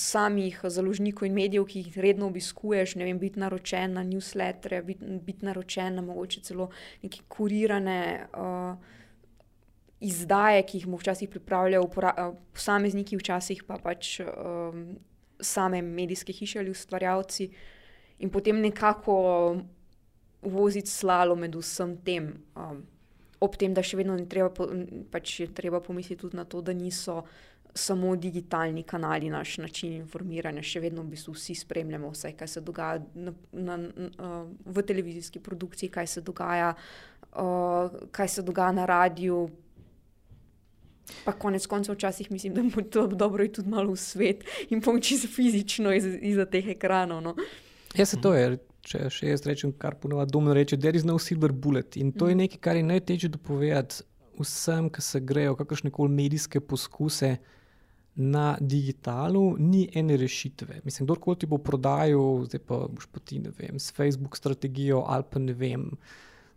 [0.00, 5.04] Samih založnikov in medijev, ki jih redno obiskuješ, ne vem, biti naročen na newslettere, biti,
[5.26, 6.70] biti naročen na mogoče celo
[7.02, 7.98] neke kurirane
[8.32, 8.78] uh,
[10.00, 12.22] izdaje, ki jih mu včasih pripravljajo eh,
[12.52, 14.96] posamezniki, včasih pa pač um,
[15.40, 17.50] same medijske hiše ali ustvarjalci,
[18.18, 19.60] in potem nekako
[20.42, 22.32] voziti slalo med vsem tem.
[22.56, 22.82] Um,
[23.40, 24.50] ob tem, da še vedno ne treba,
[25.12, 27.22] pač je treba pomisliti tudi na to, da niso.
[27.70, 32.62] Samo digitalni kanali, naš način informiranja, še vedno v bistvu vsi spremljamo, vse, kaj se
[32.66, 34.30] dogaja na, na, na,
[34.66, 36.72] v televizijski produkciji, kaj se dogaja,
[37.30, 39.44] uh, kaj se dogaja na radiju,
[41.24, 45.18] Pa konec koncev, včasih mislim, da bo to dobro tudi malo v svet in pomoči
[45.18, 47.22] se fizično iz, izza teh ekranov.
[47.22, 47.34] No.
[47.96, 48.58] Ja, se to je.
[48.80, 51.98] Če še jaz rečem, kar ponovadi domno reče, da je no silver bullet.
[52.00, 52.44] In to je mhm.
[52.46, 54.06] nekaj, kar je najtežje dopovedati
[54.40, 57.36] vsem, ki se grejo kakršne koli medijske poskuse
[58.14, 60.80] na digitalu, ni ene rešitve.
[60.84, 65.04] Mislim, kdorkoli ti bo prodajal, zdaj pa boš pa ti, ne vem, s Facebook strategijo
[65.06, 65.86] ali pa ne vem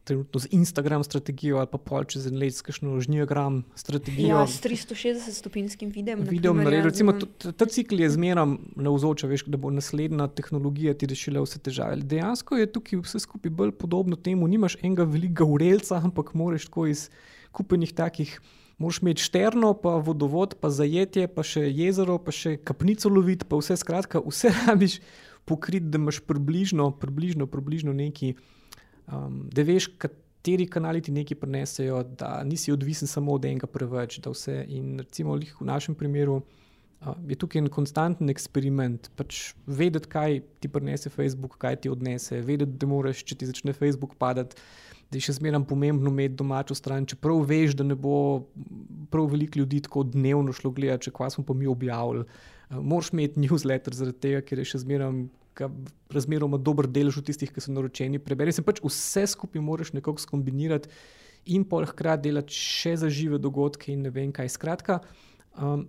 [0.03, 4.37] trenutno z Instagram strategijo ali pa pol čez en let, skajšno žnjogram strategijo.
[4.37, 6.25] Ja, s 360-stopinskim videom.
[6.27, 10.27] Videom, naprimer, ja, recimo, ta, ta cikl je zmeram na vzoča, veš, da bo naslednja
[10.27, 12.01] tehnologija ti rešila vse težave.
[12.03, 16.89] Dejansko je tukaj vse skupaj bolj podobno temu, nimaš enega velikega urelca, ampak moraš tako
[16.91, 17.07] iz
[17.55, 18.39] kupenih takih.
[18.81, 23.59] Moš imeti šterno, pa vodovod, pa zajetje, pa še jezero, pa še kapnico loviti, pa
[23.61, 24.97] vse skratka, vse rabiš
[25.45, 28.33] pokriti, da imaš približno, približno, približno neki
[29.07, 34.19] um, da veš, kateri kanali ti nekaj prenesejo, da nisi odvisen samo od enega preveč.
[34.67, 39.11] In recimo v našem primeru uh, je tukaj en konstanten eksperiment.
[39.15, 43.73] Pač vedeti, kaj ti prenese Facebook, kaj ti odnese, vedeti, da moraš, če ti začne
[43.73, 44.59] Facebook padati.
[45.11, 48.47] Da je še zmeraj pomembno imeti domačo stran, čeprav veš, da ne bo
[49.13, 52.25] prav veliko ljudi tako dnevno šlo gledati, če kva smo pa mi objavili.
[52.25, 55.11] Uh, Moraš imeti newsletter, zaradi tega, ker je še zmeraj
[56.13, 58.19] razmeroma dober delež tistih, ki so naročeni.
[58.19, 60.89] Preberi se pač vse skupaj, moraš nekako skombinirati
[61.45, 64.53] in pol hkrati delati še za žive dogodke in ne vem kaj.
[64.55, 65.01] Skratka,
[65.59, 65.87] um,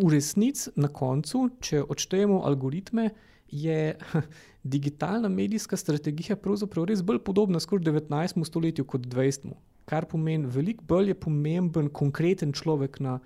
[0.00, 3.10] v resnici na koncu, če odštejemo algoritme,
[3.54, 3.94] je
[4.74, 8.44] digitalna medijska strategija pravzaprav res bolj podobna skoraj 19.
[8.44, 9.52] stoletju kot 20.
[9.84, 13.18] kar pomeni, veliko bolj je pomemben konkreten človek na,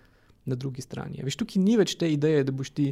[0.45, 1.23] na drugi strani.
[1.25, 2.89] Veš, tukaj ni več te ideje, da boš ti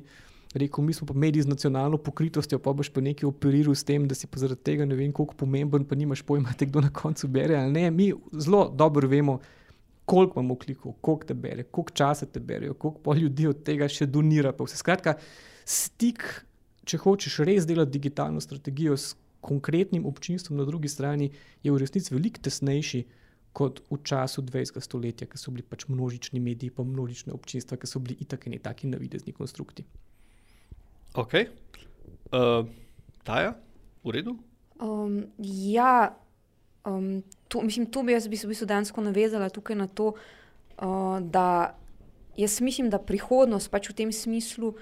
[0.55, 4.09] rekel, mi smo pa mediji z nacionalno pokritostjo, pa boš pa nekaj operiral s tem,
[4.09, 6.91] da si pa zaradi tega ne vem, koliko pomemben, pa nimaš pojma, te kdo na
[6.91, 7.61] koncu bere.
[7.71, 9.39] Ne, mi zelo dobro vemo,
[10.05, 13.89] koliko imamo klikov, koliko te bere, koliko časa te berejo, koliko pa ljudi od tega
[13.89, 14.55] še donira.
[14.67, 15.17] Skratka,
[15.65, 16.23] stik,
[16.87, 19.17] če hočeš res delati digitalno strategijo s
[19.47, 21.31] konkretnim občinstvom na drugi strani,
[21.63, 23.07] je v resnici veliko tesnejši.
[23.57, 24.83] Kot v času 20.
[24.85, 28.59] stoletja, ko so bili pač množični mediji, pa množične občinstva, ki so bili itak in
[28.61, 29.87] taki navidezni konstrukti.
[31.17, 32.69] Ok, uh,
[33.25, 33.57] Taja,
[34.05, 34.37] v redu?
[34.77, 36.13] Um, ja,
[36.85, 40.13] um, to, mislim, to bi jaz bi se v bistvu dejansko navezala tukaj na to,
[40.13, 41.73] uh, da
[42.37, 44.75] jaz mislim, da prihodnost pač v tem smislu.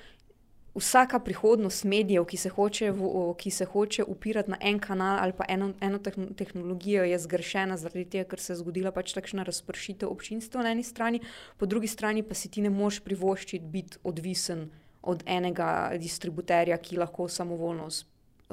[0.75, 5.31] Vsaka prihodnost medijev, ki se hoče, v, ki se hoče upirati na en kanal ali
[5.31, 6.03] pa eno, eno
[6.35, 10.83] tehnologijo, je zgrešena zaradi tega, ker se je zgodila pač takšna razpršitev občinstva na eni
[10.83, 11.23] strani,
[11.63, 14.67] po drugi strani pa si ti ne moš privoščiti biti odvisen
[15.07, 17.89] od enega distributerja, ki lahko samovoljno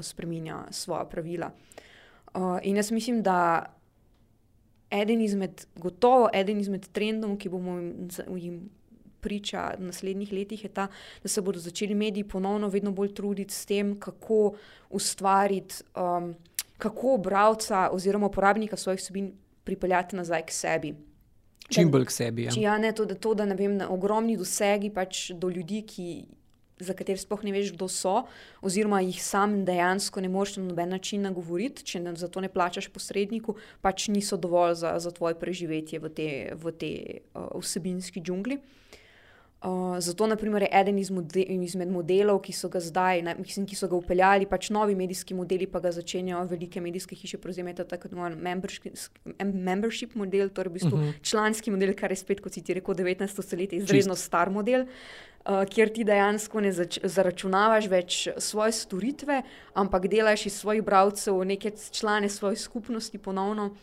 [0.01, 1.51] spremenja svoje pravila.
[2.33, 3.65] Uh, in jaz mislim, da
[4.91, 7.79] eden izmed, gotovo eden izmed trendov, ki bomo
[8.37, 8.69] jim
[9.21, 10.87] priča v naslednjih letih, je ta,
[11.23, 14.55] da se bodo začeli mediji ponovno vedno bolj truditi s tem, kako
[14.89, 16.33] ustvariti, um,
[16.77, 19.31] kako bralca oziroma uporabnika svojih subin
[19.63, 20.95] pripeljati nazaj k sebi.
[21.69, 22.43] Čim bolj k sebi.
[22.43, 26.07] Ja, ja ne, to, da, to, da ne vem, ogromni dosegi pač do ljudi, ki
[26.81, 28.25] za katere sploh ne veš, kdo so,
[28.61, 32.89] oziroma jih sam dejansko ne moreš na noben način nagovoriti, če za to ne plačaš
[32.91, 36.93] posredniku, pač niso dovolj za, za tvoje preživetje v tej te,
[37.33, 38.57] uh, vsebinski džungli.
[38.57, 38.77] Uh,
[39.99, 43.93] zato, naprimer, je eden izmed modelov, ki so ga zdaj, ne, mislim, ki so ga
[43.93, 48.41] upeljali, pač novi medijski modeli, pa ga začenjajo velike medijske hiše prevzemati, tako imenovani
[49.53, 51.09] membership, model, torej v bistvu uh mhm.
[51.09, 51.29] -huh.
[51.29, 53.41] članski model, kar je spet, kot si ti rekel, 19.
[53.41, 54.25] stoletje, izredno Čist.
[54.25, 54.85] star model.
[55.45, 56.71] Uh, kjer ti dejansko ne
[57.03, 59.41] zaračunavaš več svoje storitve,
[59.73, 63.65] ampak delaš iz svojih bralcev neke člane svoje skupnosti ponovno.
[63.65, 63.77] Uh,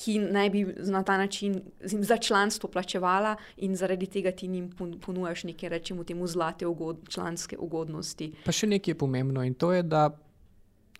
[0.00, 4.70] ki naj bi na ta način za članstvo plačevala, in zaradi tega ti jim
[5.04, 8.32] ponujaš neke, rečemo, temu zlate ugod, članske ugodnosti.
[8.44, 10.08] Pa še nekaj je pomembno in to je, da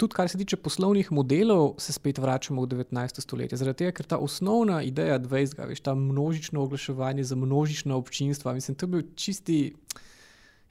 [0.01, 3.21] tudi kar se tiče poslovnih modelov, se spet vračamo v 19.
[3.21, 3.59] stoletje.
[3.61, 5.61] Zaradi tega, ker ta osnovna ideja 20.
[5.69, 9.59] veš, ta množično oglaševanje za množično občinstva, mislim, to je bil čisti,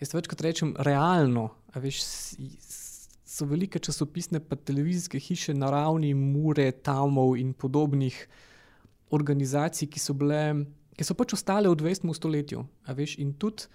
[0.02, 1.50] jaz večkrat rečem, realno.
[1.76, 2.02] Veš,
[3.40, 8.28] so velike časopisne in televizijske hiše na ravni Mure, Tamov in podobnih
[9.10, 10.66] organizacij, ki so, bile,
[10.98, 12.14] ki so pač ostale v 20.
[12.14, 12.66] stoletju.
[12.96, 13.70] Veš, in tudi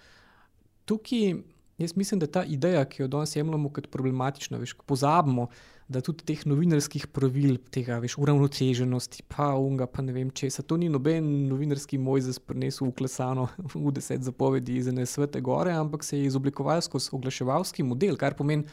[0.87, 1.39] tukaj,
[1.81, 5.49] jaz mislim, da ta ideja, ki jo danes jemljemo kot problematična, veš, pozabimo.
[5.85, 10.63] Da tudi teh novinarskih pravil, tega veš, uravnoteženosti, pa unga, pa ne vem česa.
[10.65, 16.07] To ni noben novinarski mojzes prinesel uklesano v deset zapovedi iz ene svete gore, ampak
[16.07, 18.65] se je izoblikoval skozi oglaševalski model, kar pomeni,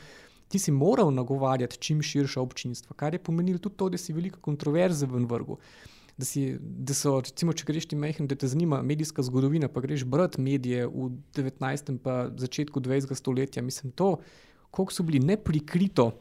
[0.52, 4.39] ti si moral nagovarjati čim širše občinstvo, kar je pomenilo tudi to, da si veliko
[4.39, 5.58] kontroverze v vrhu.
[6.18, 9.82] Da, si, da so, recimo, če greš ti mehen, da te zanima medijska zgodovina, pa
[9.82, 11.93] greš brati medije v 19.
[11.95, 12.02] in
[12.38, 13.16] začetku 20.
[13.16, 13.64] stoletja.
[13.64, 14.18] Mislim, to,
[14.72, 16.12] koliko so bili neprikrito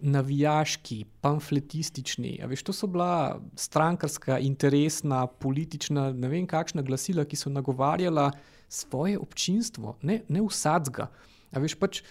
[0.00, 2.36] navijaški, pamfletistični.
[2.46, 8.30] Veš, to so bila strankarska, interesna, politična, ne vem, kakšna glasila, ki so nagovarjala
[8.68, 11.08] svoje občinstvo, ne, ne vsadzga.
[11.56, 12.02] Veš, pač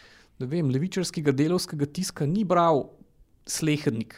[0.45, 2.83] vem, levičarskega delovskega tiska ni bral
[3.49, 4.15] slehrnik.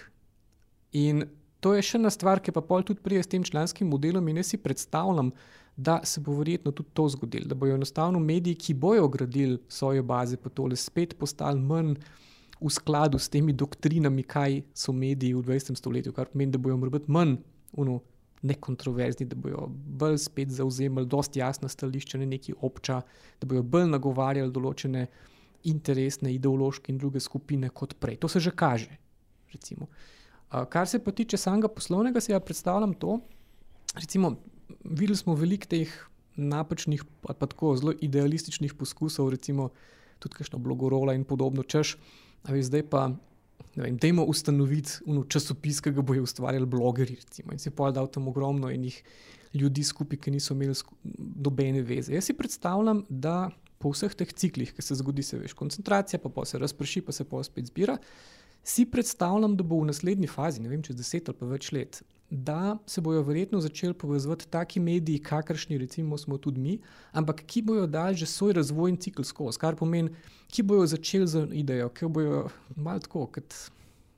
[0.91, 1.23] In
[1.63, 4.41] to je še ena stvar, ki pa pol tudi prije s tem članskim modelom in
[4.41, 5.31] jaz si predstavljam,
[5.79, 10.03] da se bo verjetno tudi to zgodilo, da bodo enostavno mediji, ki bojo gradili svoje
[10.03, 11.95] baze, pa tole spet postali manj
[12.59, 15.77] v skladu s temi doktrinami, kaj so mediji v 20.
[15.79, 17.37] stoletju, kar pomeni, da bojo morda manj
[17.79, 18.01] uno,
[18.41, 23.01] nekontroverzni, da bojo bolj spet zauzemali dosti jasna stališča, ne neki obča,
[23.41, 25.07] da bojo bolj nagovarjali določene
[25.63, 28.17] interesne, ideološke in druge skupine kot prej.
[28.23, 28.97] To se že kaže.
[29.53, 29.87] Recimo.
[30.69, 33.19] Kar se pa tiče samega poslovnega, si ja predstavljam to.
[33.95, 34.35] Recimo,
[34.83, 35.93] videli smo veliko teh
[36.35, 39.69] napačnih, pa tako zelo idealističnih poskusov, recimo
[40.19, 41.63] tudi kakšno blogorola in podobno.
[41.63, 41.97] Češ,
[42.47, 43.09] veš, zdaj pa.
[43.75, 47.15] Da jim ustanoviti časopis, ki ga bodo ustvarjali blogeri.
[47.15, 49.03] Recimo, in si pa dal tam ogromno enih
[49.53, 50.73] ljudi skupaj, ki niso imeli
[51.45, 52.13] nobene veze.
[52.13, 53.49] Jaz si predstavljam, da
[53.79, 57.15] po vseh teh ciklih, ki se zgodi, se veš, koncentracija, pa, pa se razprši, pa
[57.15, 57.97] se pa spet zbira,
[58.63, 62.01] si predstavljam, da bo v naslednji fazi, ne vem, čez deset ali pa več let,
[62.29, 66.75] da se bodo verjetno začeli povezovati taki mediji, kakršni recimo smo tudi mi,
[67.11, 70.13] ampak ki bojo dali že svoj razvojni cikl skozi, kar pomeni,
[70.51, 72.43] ki bojo začeli z idejo, ki bojo
[72.75, 73.55] malo tako kot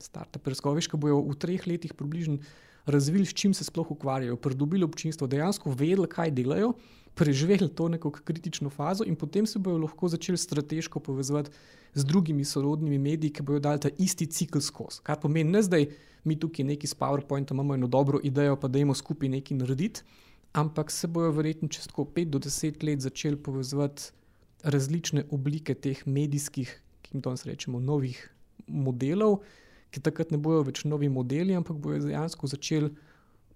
[0.02, 2.42] start-up, preskoviš, ki bojo v treh letih približno
[2.86, 6.74] razvili, s čim se sploh ukvarjajo, pridobili občinstvo, dejansko vedeli, kaj delajo,
[7.16, 11.52] preživeli to neko kritično fazo in potem se bodo lahko začeli strateško povezovati
[11.94, 15.02] z drugimi sorodnimi mediji, ki bodo dali ta isti cikl skozi.
[15.04, 15.88] Kar pomeni, ne zdaj
[16.24, 20.02] mi tukaj neki s PowerPointom imamo eno dobro idejo, pa da imamo skupaj nekaj narediti,
[20.54, 24.12] ampak se bodo verjetno čez 5 do 10 let začeli povezovati
[24.64, 28.30] različne oblike teh medijskih, ki jim danes rečemo, novih
[28.68, 29.42] modelov,
[29.92, 32.92] ki takrat ne bodo več novi modeli, ampak bodo dejansko začeli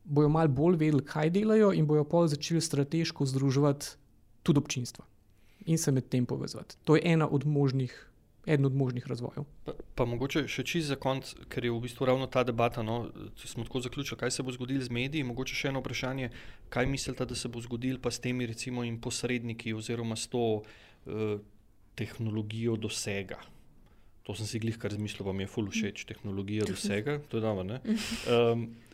[0.06, 3.97] bojo malo bolj vedeli, kaj delajo, in bojo pa začeli strateško združevati
[4.43, 5.06] tudi občinstva
[5.66, 6.76] in se med tem povezati.
[6.84, 8.12] To je ena od možnih.
[8.45, 9.41] Eden od možnih razvojev.
[9.66, 12.84] Pa, pa mogoče še čist za konec, ker je v bistvu ravno ta debata.
[12.86, 13.10] No,
[13.41, 15.26] smo tako zaključili, kaj se bo zgodilo z mediji.
[15.26, 16.30] Mogoče še eno vprašanje,
[16.70, 21.41] kaj mislite, da se bo zgodilo pa s temi recimo, posredniki oziroma s to uh,
[21.97, 23.41] tehnologijo dosega.
[24.30, 27.18] To sem si glih kar zmislil, pa mi je full všeč tehnologija dosega.
[27.34, 27.82] To je dobro.
[28.30, 28.70] Um,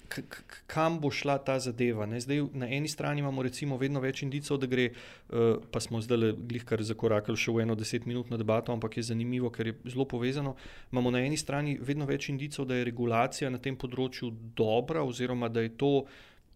[0.67, 2.07] kam bo šla ta zadeva.
[2.19, 6.33] Zdaj, na eni strani imamo recimo vedno več indicov, da gre, uh, pa smo zdaj
[6.37, 10.55] glih kar zakorakali še v eno desetminutno debato, ampak je zanimivo, ker je zelo povezano.
[10.91, 15.49] Imamo na eni strani vedno več indicov, da je regulacija na tem področju dobra, oziroma
[15.49, 15.93] da je to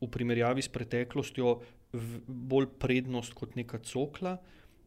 [0.01, 1.59] v primerjavi s preteklostjo
[2.27, 4.35] bolj prednost kot neka cokla.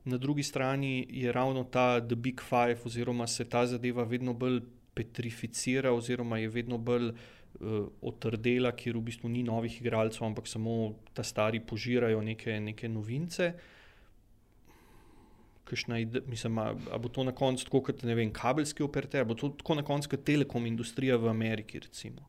[0.08, 4.62] Na drugi strani je ravno ta The Big Five, oziroma se ta zadeva vedno bolj
[4.98, 7.18] petrificira, oziroma je vedno bolj uh,
[8.02, 13.52] otrdela, kjer v bistvu ni novih igralcev, ampak samo ta stari požirajo neke, neke novince.
[15.68, 19.50] Kaj mislim, a, a bo to na koncu tako kot vem, kabelski operater, bo to
[19.58, 21.82] tako na koncu kot telekom industrija v Ameriki?
[21.84, 22.24] Recimo?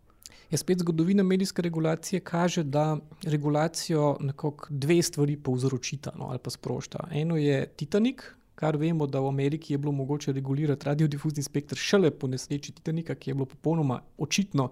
[0.49, 6.49] Ja, spet zgodovina medijske regulacije kaže, da regulacijo nekako dve stvari povzročita no, ali pa
[6.49, 7.07] sprošča.
[7.11, 8.25] Eno je Titanik,
[8.59, 13.15] kar vemo, da v Ameriki je bilo mogoče regulirati radiodifuzni spektr šele po nesreči Titanika,
[13.15, 14.69] ki je bilo popolnoma očitno,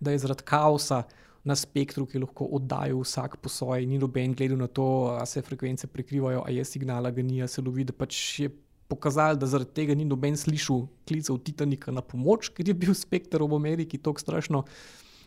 [0.00, 1.02] da je zaradi kaosa
[1.46, 5.42] na spektru, ki lahko oddajo vsak po svoji, ni noben gledal na to, ali se
[5.42, 7.86] frekvence prekrivajo, ali je signala, ga ni, ali se lovi.
[7.86, 8.50] Pač je
[8.88, 13.46] pokazal, da zaradi tega ni noben slišal klicev Titanika na pomoč, ker je bil spektr
[13.46, 14.64] v Ameriki tako strašno.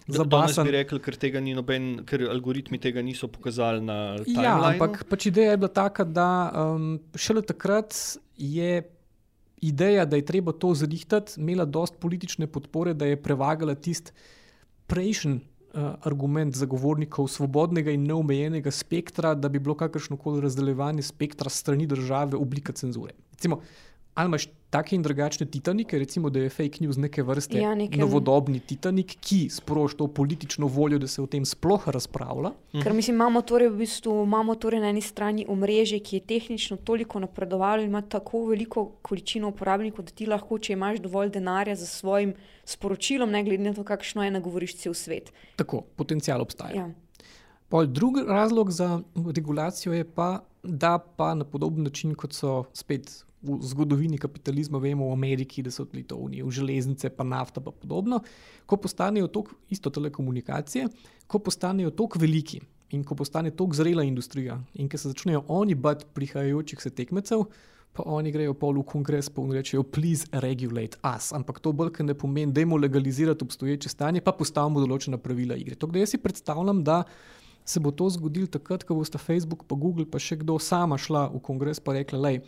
[0.07, 4.41] Zabasen bi rekel, ker noben, ker algoritmi tega niso pokazali na terenu.
[4.41, 7.93] Ja, ampak pač ideja je bila taka, da um, šele takrat
[8.35, 8.81] je
[9.61, 14.11] ideja, da je treba to zrihtati, imela dost politične podpore, da je prevagala tisti
[14.89, 21.49] prejšnji uh, argument zagovornikov svobodnega in neomejenega spektra, da bi bilo kakršno koli razdeljevanje spektra
[21.49, 23.13] strani države oblika cenzure.
[23.31, 23.61] Recimo,
[24.13, 28.59] ali imaš take in drugačne Titanike, recimo, da je fake news neke vrste ja, novodobni
[28.59, 32.53] Titanik, ki sprošča to politično voljo, da se o tem sploh razpravlja.
[32.83, 36.77] Ker mislim, imamo torej, v bistvu, imamo torej na eni strani omrežje, ki je tehnično
[36.87, 41.75] toliko napredovalo in ima tako veliko količino uporabnikov, da ti lahko, če imaš dovolj denarja
[41.75, 42.33] za svojim
[42.65, 45.33] sporočilom, ne glede na to, kakšno je, nagovoriš cel svet.
[45.59, 46.85] Tako, potencial obstaja.
[46.85, 47.85] Ja.
[47.87, 49.01] Drugi razlog za
[49.35, 55.09] regulacijo je pa, da pa na podoben način, kot so spet v zgodovini kapitalizma vemo
[55.09, 58.21] v Ameriki, da so bili to unije, v železnice, pa nafta in podobno.
[58.65, 60.87] Ko postanejo tako, isto telekomunikacije,
[61.27, 62.61] ko postanejo tako veliki
[62.91, 67.45] in ko postane tako zrela industrija in ko se začnejo oni bati prihajajočih se tekmecev.
[67.91, 71.33] Pa oni grejo pol v kongres in rečejo, please regulate us.
[71.33, 75.75] Ampak to bolj ne pomeni, da jim legalizirati obstoječe stanje, pa postavimo določena pravila igre.
[75.75, 77.03] Tako da jaz si predstavljam, da
[77.65, 81.27] se bo to zgodilo takrat, ko bosta Facebook, pa Google, pa še kdo sama šla
[81.33, 82.39] v kongres in rekla, lej,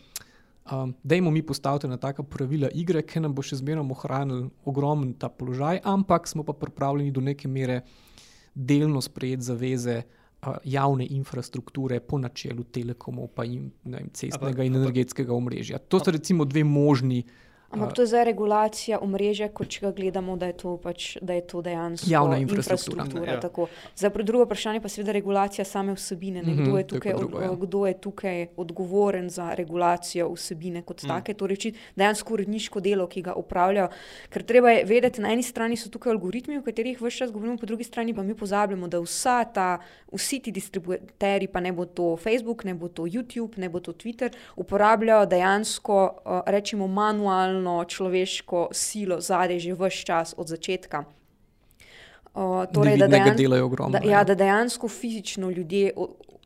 [0.72, 5.12] Um, Dajmo mi postaviti na taka pravila igre, ki nam bo še zmeraj ohranil ogromen
[5.20, 7.82] ta položaj, ampak smo pa pripravljeni do neke mere
[8.54, 15.36] delno sprejeti zaveze uh, javne infrastrukture po načelu telekomov, pa in vem, cestnega in energetskega
[15.36, 15.82] omrežja.
[15.92, 17.26] To so recimo dve možni
[17.74, 21.34] Ampak to je zdaj regulacija omrežja, kot če ga gledamo, da je to, pač, da
[21.34, 23.04] je to dejansko javna infrastruktura.
[23.04, 23.90] infrastruktura ja.
[23.96, 26.42] Za drugo vprašanje pa seveda regulacija same vsebine.
[26.42, 27.50] Ne, kdo, je mhm, tukaj, drugo, ja.
[27.60, 31.08] kdo je tukaj odgovoren za regulacijo vsebine kot mm.
[31.08, 33.88] take, torej dejansko uredniško delo, ki ga upravljajo.
[34.30, 37.56] Ker treba je vedeti, na eni strani so tukaj algoritmi, o katerih vse čas govorimo,
[37.58, 39.00] po drugi strani pa mi pozabljamo, da
[39.54, 39.78] ta,
[40.12, 43.92] vsi ti distributerji, pa ne bo to Facebook, ne bo to YouTube, ne bo to
[43.92, 51.04] Twitter, uporabljajo dejansko, uh, rečemo, manualno temeljno človeško silo zadaj že vse čas od začetka.
[52.34, 55.92] Uh, torej, da, dejan, ogromno, da, ja, da dejansko fizično ljudje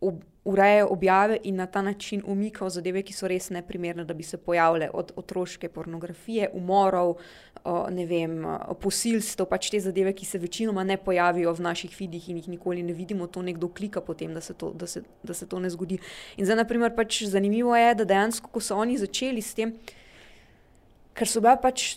[0.01, 4.23] ob, urejajo objave in na ta način umikajo zadeve, ki so res neprimerne, da bi
[4.23, 7.17] se pojavile od otroške pornografije, umorov,
[7.65, 8.45] uh, vem,
[8.81, 12.83] posilstev, pač te zadeve, ki se večinoma ne pojavijo v naših vidih in jih nikoli
[12.83, 15.71] ne vidimo, to nekdo klika potem, da se to, da se, da se to ne
[15.71, 15.99] zgodi.
[16.37, 19.98] In zdaj, naprimer, pač zanimivo je, da dejansko, ko so oni začeli s tem, uh,
[21.19, 21.97] ker so bila pač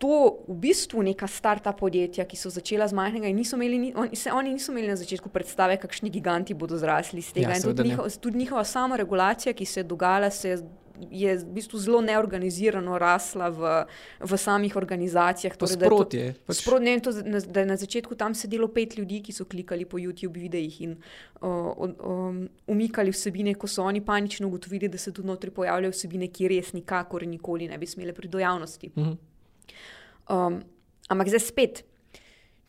[0.00, 4.08] to v bistvu neka starta podjetja, ki so začela z majhnega in niso imeli, on,
[4.16, 7.52] se, oni niso imeli na začetku predstave, kakšni giganti bodo zrasli iz tega.
[7.52, 10.62] Ja, in tudi, njiho, tudi njihova sama regulacija, ki se je dogajala, se je.
[11.10, 13.70] Je v bistvu zelo neorganizirano rasla v,
[14.20, 15.56] v samih organizacijah.
[15.56, 16.60] Torej, sprotje, da, to, pač.
[16.60, 19.98] sprot, ne, to, da je na začetku tam sedelo pet ljudi, ki so klikali po
[19.98, 20.96] YouTube videih in
[21.40, 26.28] uh, um, umikali vsebine, ko so oni panično ugotovili, da se tu notri pojavljajo vsebine,
[26.28, 28.92] ki res nikakor nikoli ne bi smele pri dojavnosti.
[28.94, 29.10] Uh mhm.
[29.10, 29.26] -huh.
[30.30, 30.60] Um,
[31.08, 31.80] ampak zdaj spet,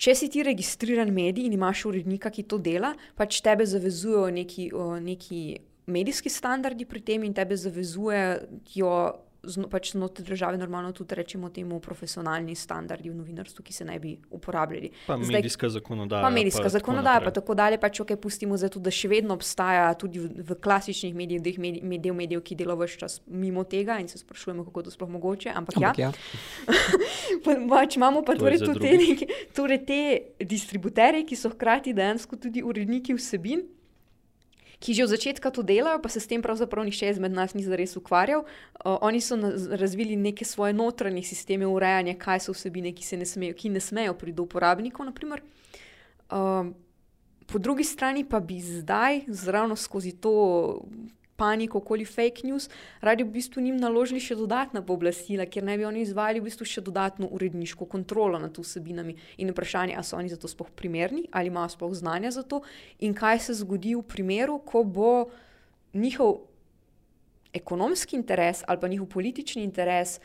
[0.02, 4.72] če si ti registriran medij in imaš urednika, ki to dela, pač tebe zavezujejo neki,
[5.06, 5.42] neki
[5.92, 8.96] medijski standardi pri tem in tebe zavezujejo
[9.44, 14.00] zno, pač znotraj države normalno tudi rečemo temu profesionalni standardi v novinarstvu, ki se ne
[14.00, 14.92] bi uporabljali.
[15.08, 16.22] Pa zdaj, medijska zakonodaja.
[16.22, 17.80] Pa medijska pa zakonodaja, tako pa tako dalje.
[17.82, 21.60] Pač, okay, pustimo zdaj tudi, da še vedno obstaja tudi v, v klasičnih medijih, del
[21.62, 25.50] medijev, medijev, ki delajo vse čas mimo tega in se sprašujemo, kako to sploh mogoče.
[25.56, 26.12] Ampak, Ampak ja.
[26.12, 27.58] ja.
[27.70, 30.02] pač imamo pa torej tudi te, torej te
[30.46, 33.66] distributerje, ki so hkrati dejansko tudi uredniki vsebin
[34.82, 37.62] ki že od začetka to delajo, pa se s tem pravzaprav nišče izmed nas ni
[37.64, 38.42] zares ukvarjal.
[38.42, 39.38] Uh, oni so
[39.70, 44.18] razvili neke svoje notranje sisteme urejanja, kaj so vsebine, ki, ne smejo, ki ne smejo
[44.18, 45.06] priti do uporabnikov.
[45.06, 46.74] Uh,
[47.46, 50.34] po drugi strani pa bi zdaj, zravno skozi to
[51.42, 52.70] paniko okoli fake news,
[53.02, 56.70] radi v bistvu njim naložili še dodatna pooblastila, ker naj bi oni izvajali v bistvu
[56.70, 59.18] še dodatno uredniško kontrolo nad vsebinami.
[59.42, 62.62] In vprašanje, ali so oni za to sploh primerni, ali imajo sploh znanja za to?
[63.02, 65.12] In kaj se zgodi v primeru, ko bo
[65.98, 66.38] njihov
[67.54, 70.20] ekonomski interes ali pa njihov politični interes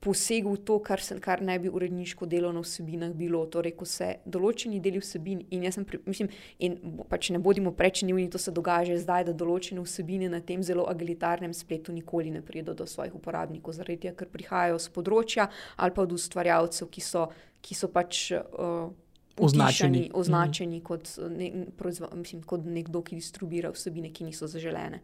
[0.00, 3.40] posegel v to, kar, se, kar naj bi uredniško delo na vsebinah bilo.
[3.50, 6.30] Torej, ko se določeni deli vsebin, in jaz pri, mislim,
[6.62, 6.76] in
[7.10, 10.86] pač ne bodimo prečni, to se dogaja že zdaj, da določene vsebine na tem zelo
[10.90, 15.94] agilitarnem spletu nikoli ne pridejo do svojih uporabnikov, zaradi tega, ker prihajajo z področja ali
[15.94, 17.28] pa od ustvarjalcev, ki so,
[17.62, 18.30] ki so pač.
[18.38, 18.90] Uh,
[19.38, 20.82] Označeni, označeni mm.
[20.82, 24.98] kot, ne, proizva, mislim, kot nekdo, ki distribuira vsebine, ki niso zaželene.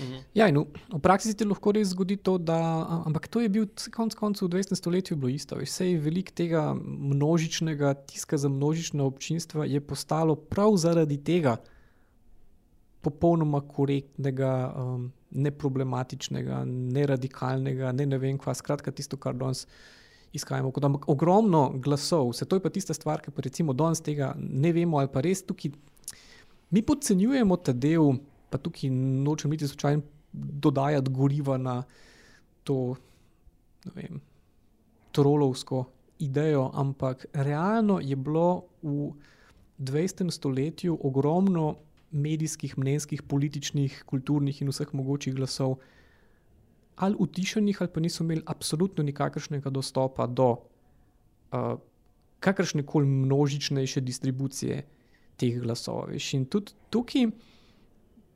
[0.00, 0.18] Mhm.
[0.34, 2.58] Ja, v, v praksi se ti lahko res zgodi to, da.
[3.06, 4.76] Ampak to je bil konec koncev v 20.
[4.78, 5.58] stoletju bilo isto.
[5.58, 11.56] Vse je velik tega množičnega tiska za množično občinstvo je postalo prav zaradi tega
[13.00, 19.66] popolnoma korektnega, um, neproblematičnega, neradikalnega, ne, ne vem, kva skratka tisto, kar danes.
[20.30, 23.98] Izkajamo, kot, ampak ogromno glasov, vse to je pa tista stvar, ki pa recimo danes
[23.98, 25.72] tega ne vemo, ali pa res tukaj
[26.70, 28.20] mi podcenjujemo ta del
[28.50, 31.82] pa tukaj nočem biti slučajno dodajati goriva na
[32.64, 32.94] to
[33.94, 34.20] vem,
[35.12, 35.84] trolovsko
[36.18, 39.12] idejo, ampak realno je bilo v
[39.78, 40.30] 20.
[40.30, 41.76] stoletju ogromno
[42.10, 45.78] medijskih, mnenjskih, političnih, kulturnih in vseh mogočih glasov.
[46.96, 51.78] Ali utišenih, ali pa niso imeli absolutno nikakršnega dostopa do uh,
[52.40, 54.82] kakršne koli množičnejše distribucije
[55.36, 56.12] teh glasov.
[56.12, 57.30] In tudi tukaj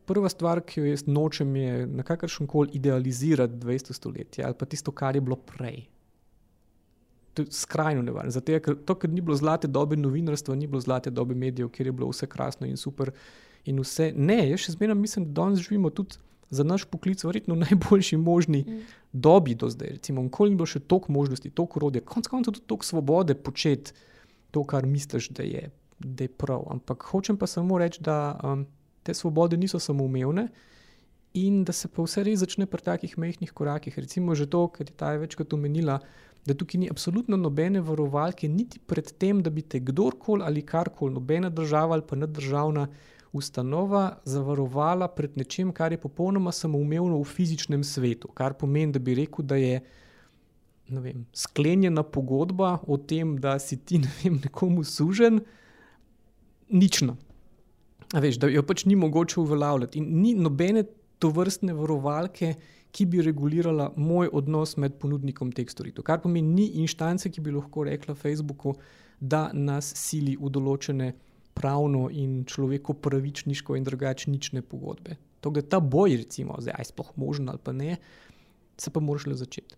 [0.07, 3.93] prva stvar, ki jo jaz nočem, je na kakršen koli idealizirati 20.
[3.93, 5.85] stoletje ali pa tisto, kar je bilo prej.
[7.35, 8.31] To je skrajno nevarno.
[8.31, 11.87] Zato, ker, to, ker ni bilo zlate dobe novinarstva, ni bilo zlate dobe medijev, kjer
[11.91, 13.11] je bilo vse krasno in super.
[13.65, 14.13] In vse.
[14.17, 16.21] Ne, jaz še zmeraj mislim, da danes živimo tudi
[16.55, 18.81] za naš poklic, verjetno v najboljši možni mm.
[19.13, 19.97] dobi do zdaj.
[19.97, 23.97] Recimo, nikoli ni bilo še toliko možnosti, toliko urodja, konec koncev tudi toliko svobode početi
[24.55, 26.69] to, kar misliš, da je, da je prav.
[26.71, 28.39] Ampak hočem pa samo reči, da.
[28.45, 28.67] Um,
[29.05, 30.49] te svobode niso samoumevne
[31.35, 33.99] in da se pa vse res začne pri takih mehkih korakih.
[33.99, 35.99] Recimo že to, kar je ta večkrat omenila,
[36.47, 41.15] da tukaj ni absolutno nobene varovalke, niti pred tem, da bi te kdorkoli ali karkoli,
[41.15, 42.87] nobena država ali pa nedržavna
[43.35, 48.29] ustanova zavarovala pred nečem, kar je popolnoma samoumevno v fizičnem svetu.
[48.29, 49.81] Kar pomeni, da bi rekel, da je.
[50.89, 55.41] Vem, sklenjena pogodba o tem, da si ti ne vem, nekomu sužen,
[56.69, 57.17] nično.
[58.15, 59.99] Veš, da jo pač ni mogoče uveljavljati.
[59.99, 60.85] In ni nobene
[61.19, 62.55] to vrstne varovalke,
[62.95, 66.07] ki bi regulirala moj odnos med ponudnikom teh storitev.
[66.07, 68.77] Kar pomeni, ni inštance, ki bi lahko rekla Facebooku,
[69.19, 71.13] da nas sili v določene
[71.55, 75.19] pravno in človeko pravičniško in drugačne pogodbe.
[75.41, 77.97] To, da ta boj, recimo, zdaj je sploh možen ali pa ne,
[78.79, 79.77] se pa moraš le začeti.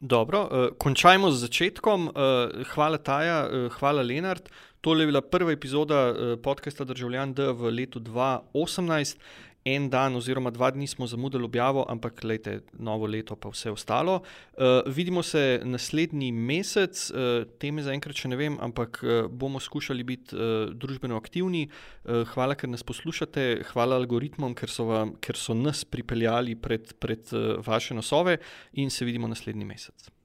[0.00, 2.08] Dobro, uh, končajmo z začetkom.
[2.08, 4.46] Uh, hvala, Taja, uh, hvala, Lenard.
[4.80, 9.16] Tole je bila prva epizoda uh, podcasta Državljan D v letu 2018
[9.64, 14.20] en dan oziroma dva dni smo zamudili objavo, ampak lejte, novo leto pa vse ostalo.
[14.54, 20.06] Uh, vidimo se naslednji mesec, uh, teme zaenkrat še ne vem, ampak uh, bomo skušali
[20.06, 21.66] biti uh, družbeno aktivni.
[21.68, 26.94] Uh, hvala, ker nas poslušate, hvala algoritmom, ker so, vam, ker so nas pripeljali pred,
[27.02, 28.38] pred uh, vaše nosove
[28.78, 30.17] in se vidimo naslednji mesec.